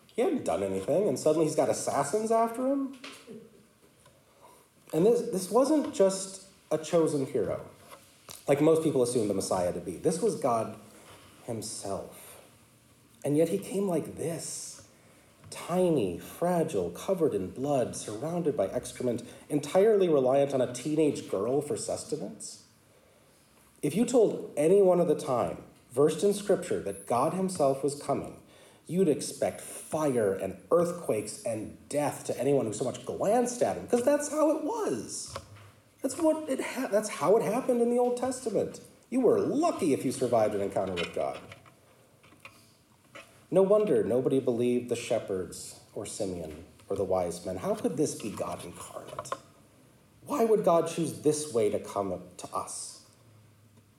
He 0.06 0.22
hadn't 0.22 0.44
done 0.44 0.64
anything, 0.64 1.06
and 1.06 1.16
suddenly 1.16 1.46
he's 1.46 1.54
got 1.54 1.68
assassins 1.68 2.32
after 2.32 2.66
him. 2.66 2.96
And 4.92 5.06
this, 5.06 5.20
this 5.30 5.52
wasn't 5.52 5.94
just 5.94 6.46
a 6.72 6.78
chosen 6.78 7.26
hero, 7.26 7.60
like 8.48 8.60
most 8.60 8.82
people 8.82 9.04
assume 9.04 9.28
the 9.28 9.34
Messiah 9.34 9.72
to 9.72 9.78
be. 9.78 9.98
This 9.98 10.20
was 10.20 10.34
God 10.34 10.74
Himself. 11.44 12.40
And 13.24 13.36
yet 13.36 13.50
He 13.50 13.58
came 13.58 13.86
like 13.86 14.16
this 14.16 14.81
tiny, 15.52 16.18
fragile, 16.18 16.90
covered 16.90 17.34
in 17.34 17.50
blood, 17.50 17.94
surrounded 17.94 18.56
by 18.56 18.66
excrement, 18.68 19.22
entirely 19.48 20.08
reliant 20.08 20.54
on 20.54 20.60
a 20.60 20.72
teenage 20.72 21.30
girl 21.30 21.60
for 21.60 21.76
sustenance. 21.76 22.64
If 23.82 23.94
you 23.94 24.04
told 24.04 24.52
anyone 24.56 25.00
of 25.00 25.08
the 25.08 25.14
time, 25.14 25.58
versed 25.92 26.24
in 26.24 26.34
Scripture, 26.34 26.80
that 26.82 27.06
God 27.06 27.34
Himself 27.34 27.82
was 27.84 28.00
coming, 28.00 28.36
you'd 28.86 29.08
expect 29.08 29.60
fire 29.60 30.34
and 30.34 30.56
earthquakes 30.70 31.42
and 31.44 31.76
death 31.88 32.24
to 32.24 32.40
anyone 32.40 32.66
who 32.66 32.72
so 32.72 32.84
much 32.84 33.04
glanced 33.04 33.62
at 33.62 33.76
him, 33.76 33.84
because 33.84 34.04
that's 34.04 34.30
how 34.30 34.50
it 34.56 34.64
was. 34.64 35.34
That's 36.02 36.16
what 36.18 36.48
it 36.48 36.60
ha- 36.60 36.88
that's 36.90 37.08
how 37.08 37.36
it 37.36 37.42
happened 37.42 37.80
in 37.80 37.90
the 37.90 37.98
Old 37.98 38.16
Testament. 38.16 38.80
You 39.10 39.20
were 39.20 39.40
lucky 39.40 39.92
if 39.92 40.04
you 40.04 40.12
survived 40.12 40.54
an 40.54 40.60
encounter 40.60 40.94
with 40.94 41.14
God. 41.14 41.38
No 43.52 43.60
wonder 43.60 44.02
nobody 44.02 44.40
believed 44.40 44.88
the 44.88 44.96
shepherds 44.96 45.78
or 45.94 46.06
Simeon 46.06 46.64
or 46.88 46.96
the 46.96 47.04
wise 47.04 47.44
men. 47.44 47.58
How 47.58 47.74
could 47.74 47.98
this 47.98 48.14
be 48.14 48.30
God 48.30 48.64
incarnate? 48.64 49.30
Why 50.24 50.44
would 50.44 50.64
God 50.64 50.88
choose 50.88 51.20
this 51.20 51.52
way 51.52 51.68
to 51.68 51.78
come 51.78 52.18
to 52.38 52.48
us? 52.54 53.02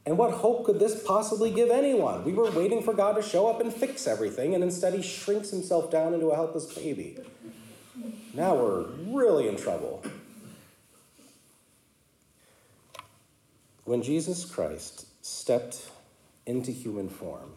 And 0.08 0.18
what 0.18 0.32
hope 0.32 0.66
could 0.66 0.80
this 0.80 1.04
possibly 1.04 1.52
give 1.52 1.70
anyone? 1.70 2.26
We 2.26 2.34
were 2.34 2.50
waiting 2.50 2.82
for 2.82 2.96
God 2.96 3.13
to 3.13 3.22
show 3.22 3.48
up 3.48 3.62
and 3.62 3.72
fix 3.72 4.08
everything, 4.08 4.56
and 4.56 4.63
instead 4.63 4.96
he 4.96 5.04
shrinks 5.04 5.52
himself 5.52 5.92
down 5.92 6.16
into 6.16 6.30
a 6.30 6.36
helpless 6.36 6.74
baby. 6.74 7.20
Now 8.34 8.56
we're 8.56 8.86
really 9.08 9.48
in 9.48 9.56
trouble. 9.56 10.04
When 13.86 14.02
Jesus 14.02 14.46
Christ 14.46 15.06
stepped 15.24 15.89
into 16.48 16.72
human 16.72 17.08
form, 17.08 17.52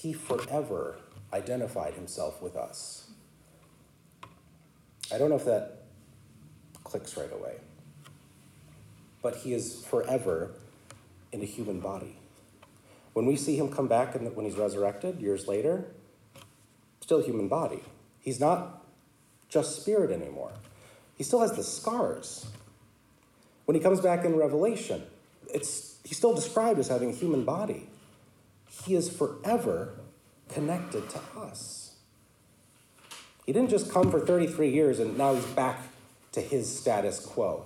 he 0.00 0.14
forever 0.14 0.96
identified 1.30 1.92
himself 1.92 2.40
with 2.40 2.56
us. 2.56 3.10
I 5.12 5.18
don't 5.18 5.28
know 5.28 5.36
if 5.36 5.44
that 5.44 5.82
clicks 6.84 7.18
right 7.18 7.30
away, 7.30 7.56
but 9.20 9.36
he 9.36 9.52
is 9.52 9.84
forever 9.84 10.52
in 11.32 11.42
a 11.42 11.44
human 11.44 11.80
body. 11.80 12.16
When 13.12 13.26
we 13.26 13.36
see 13.36 13.56
him 13.56 13.68
come 13.68 13.88
back 13.88 14.14
and 14.14 14.34
when 14.34 14.46
he's 14.46 14.56
resurrected 14.56 15.20
years 15.20 15.46
later, 15.46 15.84
still 17.02 17.22
human 17.22 17.48
body. 17.48 17.82
He's 18.20 18.40
not 18.40 18.82
just 19.50 19.82
spirit 19.82 20.10
anymore. 20.10 20.52
He 21.18 21.24
still 21.24 21.40
has 21.40 21.52
the 21.52 21.64
scars. 21.64 22.46
When 23.66 23.74
he 23.74 23.82
comes 23.82 24.00
back 24.00 24.24
in 24.24 24.36
Revelation, 24.36 25.02
it's 25.52 25.98
he's 26.04 26.16
still 26.16 26.34
described 26.34 26.78
as 26.78 26.88
having 26.88 27.10
a 27.10 27.14
human 27.14 27.44
body. 27.44 27.89
He 28.70 28.94
is 28.94 29.10
forever 29.10 29.94
connected 30.48 31.10
to 31.10 31.20
us. 31.36 31.96
He 33.44 33.52
didn't 33.52 33.70
just 33.70 33.90
come 33.90 34.10
for 34.10 34.20
33 34.20 34.70
years 34.70 35.00
and 35.00 35.18
now 35.18 35.34
he's 35.34 35.44
back 35.46 35.80
to 36.32 36.40
his 36.40 36.78
status 36.78 37.24
quo. 37.24 37.64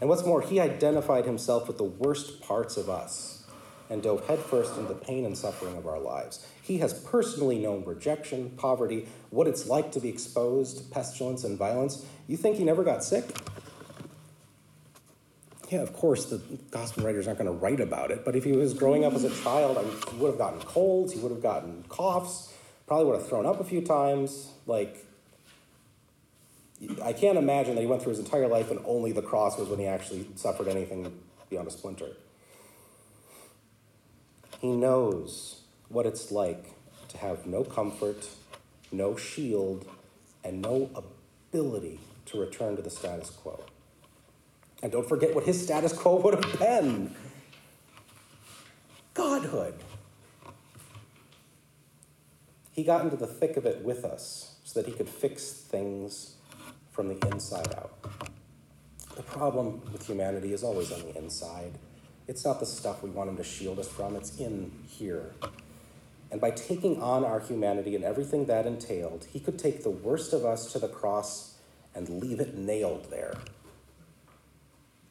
And 0.00 0.08
what's 0.08 0.24
more, 0.24 0.42
he 0.42 0.60
identified 0.60 1.24
himself 1.24 1.68
with 1.68 1.78
the 1.78 1.84
worst 1.84 2.40
parts 2.40 2.76
of 2.76 2.88
us 2.88 3.44
and 3.90 4.02
dove 4.02 4.26
headfirst 4.26 4.76
into 4.76 4.88
the 4.88 4.98
pain 4.98 5.24
and 5.24 5.36
suffering 5.36 5.76
of 5.76 5.86
our 5.86 6.00
lives. 6.00 6.46
He 6.62 6.78
has 6.78 6.94
personally 6.94 7.58
known 7.58 7.84
rejection, 7.84 8.50
poverty, 8.56 9.06
what 9.30 9.46
it's 9.46 9.66
like 9.66 9.92
to 9.92 10.00
be 10.00 10.08
exposed 10.08 10.78
to 10.78 10.84
pestilence 10.84 11.44
and 11.44 11.58
violence. 11.58 12.04
You 12.26 12.36
think 12.36 12.56
he 12.56 12.64
never 12.64 12.82
got 12.82 13.04
sick? 13.04 13.24
Yeah, 15.70 15.80
of 15.80 15.92
course, 15.94 16.26
the 16.26 16.38
gospel 16.70 17.04
writers 17.04 17.26
aren't 17.26 17.38
going 17.38 17.50
to 17.50 17.56
write 17.56 17.80
about 17.80 18.10
it, 18.10 18.24
but 18.24 18.36
if 18.36 18.44
he 18.44 18.52
was 18.52 18.74
growing 18.74 19.04
up 19.04 19.14
as 19.14 19.24
a 19.24 19.34
child, 19.42 19.78
I 19.78 19.82
mean, 19.82 19.96
he 20.10 20.16
would 20.18 20.28
have 20.28 20.38
gotten 20.38 20.60
colds, 20.60 21.12
he 21.12 21.20
would 21.20 21.32
have 21.32 21.42
gotten 21.42 21.84
coughs, 21.88 22.52
probably 22.86 23.06
would 23.06 23.18
have 23.18 23.28
thrown 23.28 23.46
up 23.46 23.60
a 23.60 23.64
few 23.64 23.80
times. 23.80 24.50
Like, 24.66 25.06
I 27.02 27.12
can't 27.12 27.38
imagine 27.38 27.76
that 27.76 27.80
he 27.80 27.86
went 27.86 28.02
through 28.02 28.10
his 28.10 28.18
entire 28.18 28.46
life 28.46 28.70
and 28.70 28.80
only 28.84 29.12
the 29.12 29.22
cross 29.22 29.58
was 29.58 29.68
when 29.68 29.78
he 29.78 29.86
actually 29.86 30.26
suffered 30.34 30.68
anything 30.68 31.18
beyond 31.48 31.68
a 31.68 31.70
splinter. 31.70 32.10
He 34.60 34.70
knows 34.70 35.62
what 35.88 36.04
it's 36.04 36.30
like 36.30 36.74
to 37.08 37.18
have 37.18 37.46
no 37.46 37.64
comfort, 37.64 38.28
no 38.92 39.16
shield, 39.16 39.86
and 40.42 40.60
no 40.60 40.90
ability 40.94 42.00
to 42.26 42.40
return 42.40 42.76
to 42.76 42.82
the 42.82 42.90
status 42.90 43.30
quo. 43.30 43.64
And 44.84 44.92
don't 44.92 45.08
forget 45.08 45.34
what 45.34 45.44
his 45.44 45.60
status 45.62 45.94
quo 45.94 46.16
would 46.16 46.34
have 46.34 46.58
been 46.58 47.14
Godhood. 49.14 49.72
He 52.70 52.84
got 52.84 53.02
into 53.02 53.16
the 53.16 53.26
thick 53.26 53.56
of 53.56 53.64
it 53.64 53.80
with 53.80 54.04
us 54.04 54.56
so 54.62 54.82
that 54.82 54.86
he 54.86 54.94
could 54.94 55.08
fix 55.08 55.52
things 55.52 56.34
from 56.92 57.08
the 57.08 57.26
inside 57.28 57.72
out. 57.74 57.94
The 59.16 59.22
problem 59.22 59.80
with 59.90 60.06
humanity 60.06 60.52
is 60.52 60.62
always 60.62 60.92
on 60.92 61.00
the 61.00 61.16
inside. 61.16 61.78
It's 62.28 62.44
not 62.44 62.60
the 62.60 62.66
stuff 62.66 63.02
we 63.02 63.08
want 63.08 63.30
him 63.30 63.38
to 63.38 63.44
shield 63.44 63.78
us 63.78 63.88
from, 63.88 64.16
it's 64.16 64.38
in 64.38 64.70
here. 64.86 65.32
And 66.30 66.42
by 66.42 66.50
taking 66.50 67.00
on 67.00 67.24
our 67.24 67.40
humanity 67.40 67.94
and 67.94 68.04
everything 68.04 68.44
that 68.46 68.66
entailed, 68.66 69.28
he 69.32 69.40
could 69.40 69.58
take 69.58 69.82
the 69.82 69.88
worst 69.88 70.34
of 70.34 70.44
us 70.44 70.70
to 70.72 70.78
the 70.78 70.88
cross 70.88 71.54
and 71.94 72.20
leave 72.20 72.38
it 72.38 72.54
nailed 72.54 73.10
there. 73.10 73.38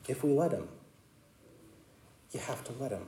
If 0.07 0.23
we 0.23 0.31
let 0.31 0.51
him. 0.51 0.67
You 2.31 2.39
have 2.41 2.63
to 2.65 2.73
let 2.79 2.91
him. 2.91 3.07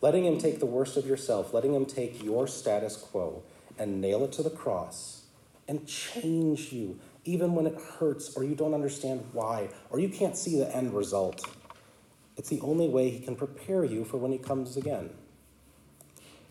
Letting 0.00 0.24
him 0.26 0.38
take 0.38 0.60
the 0.60 0.66
worst 0.66 0.96
of 0.96 1.06
yourself, 1.06 1.54
letting 1.54 1.74
him 1.74 1.86
take 1.86 2.22
your 2.22 2.46
status 2.46 2.96
quo 2.96 3.42
and 3.78 4.00
nail 4.00 4.24
it 4.24 4.32
to 4.32 4.42
the 4.42 4.50
cross 4.50 5.22
and 5.66 5.86
change 5.86 6.72
you, 6.72 6.98
even 7.24 7.54
when 7.54 7.66
it 7.66 7.78
hurts 7.98 8.36
or 8.36 8.44
you 8.44 8.54
don't 8.54 8.74
understand 8.74 9.24
why 9.32 9.68
or 9.90 9.98
you 9.98 10.08
can't 10.08 10.36
see 10.36 10.58
the 10.58 10.74
end 10.74 10.94
result. 10.94 11.44
It's 12.36 12.50
the 12.50 12.60
only 12.60 12.88
way 12.88 13.08
he 13.08 13.20
can 13.20 13.34
prepare 13.34 13.84
you 13.84 14.04
for 14.04 14.18
when 14.18 14.30
he 14.30 14.38
comes 14.38 14.76
again. 14.76 15.10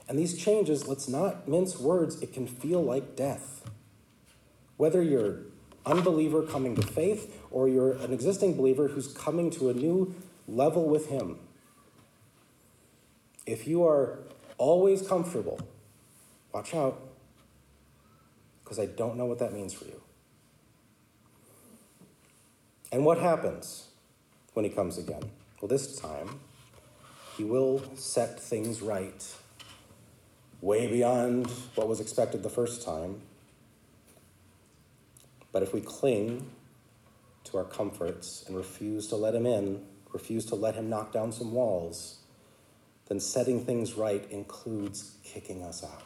And 0.08 0.20
these 0.20 0.38
changes, 0.38 0.88
let's 0.88 1.08
not 1.08 1.48
mince 1.48 1.80
words, 1.80 2.22
it 2.22 2.34
can 2.34 2.48
feel 2.48 2.82
like 2.82 3.16
death. 3.16 3.70
Whether 4.78 5.02
you're 5.02 5.40
unbeliever 5.86 6.44
coming 6.44 6.76
to 6.76 6.82
faith 6.82 7.42
or 7.52 7.68
you're 7.68 7.94
an 7.94 8.12
existing 8.12 8.56
believer 8.56 8.88
who's 8.88 9.08
coming 9.14 9.50
to 9.52 9.70
a 9.70 9.74
new 9.74 10.16
level 10.48 10.88
with 10.88 11.10
him. 11.10 11.38
If 13.46 13.68
you 13.68 13.86
are 13.86 14.20
always 14.58 15.02
comfortable, 15.02 15.60
watch 16.52 16.74
out 16.74 17.02
because 18.64 18.80
I 18.80 18.88
don't 18.88 19.18
know 19.18 19.26
what 19.26 19.40
that 19.40 19.54
means 19.54 19.74
for 19.74 19.86
you. 19.86 20.02
And 22.92 23.06
what 23.06 23.20
happens 23.20 23.90
when 24.54 24.66
he 24.66 24.72
comes 24.72 24.98
again? 24.98 25.24
Well, 25.62 25.70
this 25.70 26.00
time, 26.00 26.40
he 27.38 27.44
will 27.44 27.84
set 27.96 28.40
things 28.40 28.82
right 28.82 29.36
way 30.62 30.88
beyond 30.88 31.48
what 31.76 31.88
was 31.88 32.00
expected 32.00 32.42
the 32.42 32.50
first 32.50 32.84
time. 32.84 33.22
But 35.56 35.64
if 35.64 35.74
we 35.74 35.80
cling 35.80 36.52
to 37.46 37.56
our 37.56 37.64
comforts 37.64 38.44
and 38.46 38.58
refuse 38.58 39.08
to 39.08 39.16
let 39.16 39.34
him 39.34 39.46
in, 39.46 39.86
refuse 40.12 40.46
to 40.48 40.56
let 40.56 40.76
him 40.76 40.90
knock 40.90 41.14
down 41.14 41.32
some 41.32 41.54
walls, 41.54 42.18
then 43.08 43.22
setting 43.22 43.64
things 43.64 43.94
right 43.94 44.30
includes 44.30 45.16
kicking 45.24 45.64
us 45.64 45.82
out. 45.82 46.04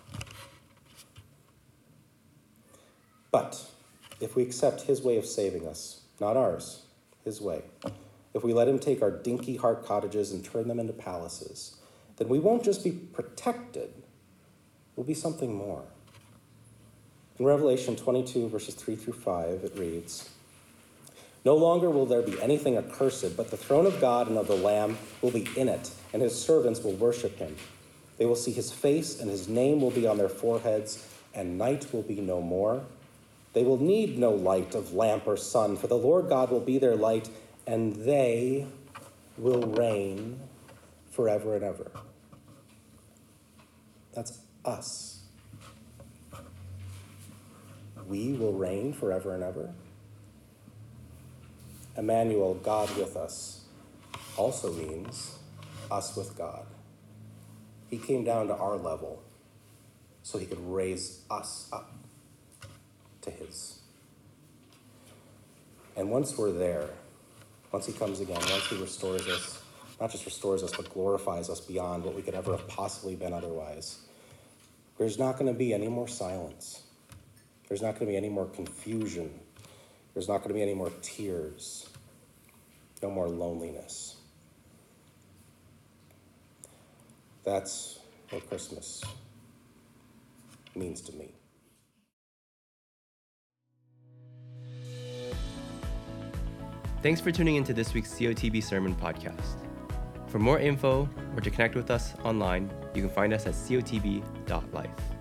But 3.31 3.65
if 4.19 4.35
we 4.35 4.43
accept 4.43 4.81
his 4.81 5.01
way 5.01 5.17
of 5.17 5.25
saving 5.25 5.67
us, 5.67 6.01
not 6.21 6.38
ours, 6.38 6.83
his 7.25 7.41
way, 7.41 7.63
if 8.35 8.43
we 8.43 8.53
let 8.53 8.67
him 8.67 8.77
take 8.77 9.01
our 9.01 9.09
dinky 9.09 9.55
heart 9.55 9.83
cottages 9.83 10.31
and 10.31 10.45
turn 10.45 10.67
them 10.67 10.79
into 10.79 10.93
palaces, 10.93 11.75
then 12.17 12.29
we 12.29 12.38
won't 12.38 12.63
just 12.63 12.83
be 12.83 12.91
protected, 12.91 13.89
we'll 14.95 15.07
be 15.07 15.15
something 15.15 15.55
more. 15.55 15.85
In 17.39 17.45
Revelation 17.45 17.95
22, 17.95 18.49
verses 18.49 18.75
3 18.75 18.97
through 18.97 19.13
5, 19.13 19.63
it 19.63 19.78
reads 19.78 20.30
No 21.45 21.56
longer 21.56 21.89
will 21.89 22.06
there 22.06 22.21
be 22.21 22.39
anything 22.41 22.78
accursed, 22.78 23.38
but 23.38 23.49
the 23.49 23.56
throne 23.56 23.86
of 23.86 24.02
God 24.02 24.28
and 24.28 24.38
of 24.38 24.47
the 24.47 24.58
Lamb 24.58 24.97
will 25.21 25.32
be 25.32 25.47
in 25.56 25.69
it, 25.69 25.89
and 26.12 26.21
his 26.21 26.39
servants 26.39 26.84
will 26.84 26.93
worship 26.93 27.38
him. 27.38 27.56
They 28.17 28.25
will 28.25 28.36
see 28.36 28.52
his 28.52 28.73
face, 28.73 29.21
and 29.21 29.30
his 29.30 29.47
name 29.47 29.80
will 29.80 29.91
be 29.91 30.06
on 30.06 30.17
their 30.17 30.28
foreheads, 30.28 31.08
and 31.34 31.58
night 31.58 31.93
will 31.93 32.02
be 32.02 32.19
no 32.19 32.41
more. 32.41 32.84
They 33.54 33.63
will 33.63 33.82
need 33.82 34.19
no 34.19 34.32
light 34.32 34.75
of 34.75 34.93
lamp 34.93 35.25
or 35.25 35.38
sun, 35.38 35.78
for 35.78 35.88
the 35.88 35.97
Lord 35.97 36.28
God 36.28 36.52
will 36.52 36.60
be 36.60 36.78
their 36.78 36.97
light, 36.97 37.30
and 37.65 37.95
they 37.95 38.67
will 39.38 39.62
reign 39.62 40.41
forever 41.10 41.56
and 41.56 41.63
ever. 41.63 41.89
That's 44.13 44.39
us 44.65 45.18
we 48.10 48.34
will 48.34 48.54
reign 48.54 48.91
forever 48.91 49.36
and 49.36 49.43
ever. 49.43 49.69
Emmanuel, 51.95 52.56
God 52.56 52.89
with 52.98 53.15
us, 53.15 53.65
also 54.36 54.74
means 54.74 55.38
us 55.91 56.15
with 56.15 56.36
God. 56.36 56.65
He 57.89 57.98
came 57.98 58.24
down 58.24 58.48
to 58.48 58.56
our 58.56 58.78
level 58.78 59.22
so 60.24 60.38
he 60.38 60.45
could 60.45 60.60
raise 60.60 61.22
us 61.30 61.69
up 61.72 61.91
to 63.22 63.32
his. 63.32 63.80
And 65.95 66.10
once 66.10 66.38
we're 66.38 66.52
there, 66.52 66.89
once 67.72 67.86
he 67.86 67.93
comes 67.93 68.22
again, 68.22 68.38
once 68.38 68.67
he 68.67 68.78
restores 68.78 69.28
us, 69.28 69.62
not 70.00 70.12
just 70.12 70.26
restores 70.26 70.63
us, 70.63 70.72
but 70.76 70.91
glorifies 70.93 71.50
us 71.50 71.60
beyond 71.60 72.04
what 72.04 72.15
we 72.15 72.22
could 72.22 72.34
ever 72.34 72.52
have 72.56 72.67
possibly 72.67 73.15
been 73.15 73.34
otherwise, 73.34 74.00
there's 74.98 75.19
not 75.19 75.38
going 75.38 75.52
to 75.52 75.58
be 75.58 75.74
any 75.74 75.88
more 75.88 76.08
silence. 76.08 76.84
There's 77.69 77.84
not 77.84 77.91
going 77.91 78.08
to 78.08 78.12
be 78.12 78.17
any 78.17 78.29
more 78.29 78.47
confusion. 78.47 79.39
There's 80.13 80.27
not 80.27 80.39
going 80.39 80.49
to 80.49 80.55
be 80.55 80.62
any 80.62 80.73
more 80.73 80.91
tears. 81.01 81.88
No 83.01 83.12
more 83.12 83.29
loneliness. 83.29 84.17
That's 87.45 87.99
what 88.32 88.47
Christmas 88.49 89.03
means 90.75 91.01
to 91.01 91.13
me. 91.13 91.32
Thanks 97.01 97.21
for 97.21 97.32
tuning 97.32 97.55
into 97.55 97.73
this 97.73 97.93
week's 97.93 98.13
COTB 98.13 98.62
Sermon 98.62 98.93
Podcast. 98.93 99.55
For 100.27 100.38
more 100.38 100.60
info 100.60 101.10
or 101.36 101.41
to 101.41 101.49
connect 101.49 101.75
with 101.75 101.89
us 101.89 102.13
online, 102.23 102.69
you 102.93 103.01
can 103.01 103.10
find 103.10 103.34
us 103.34 103.47
at 103.47 103.53
cotb.life. 103.53 105.18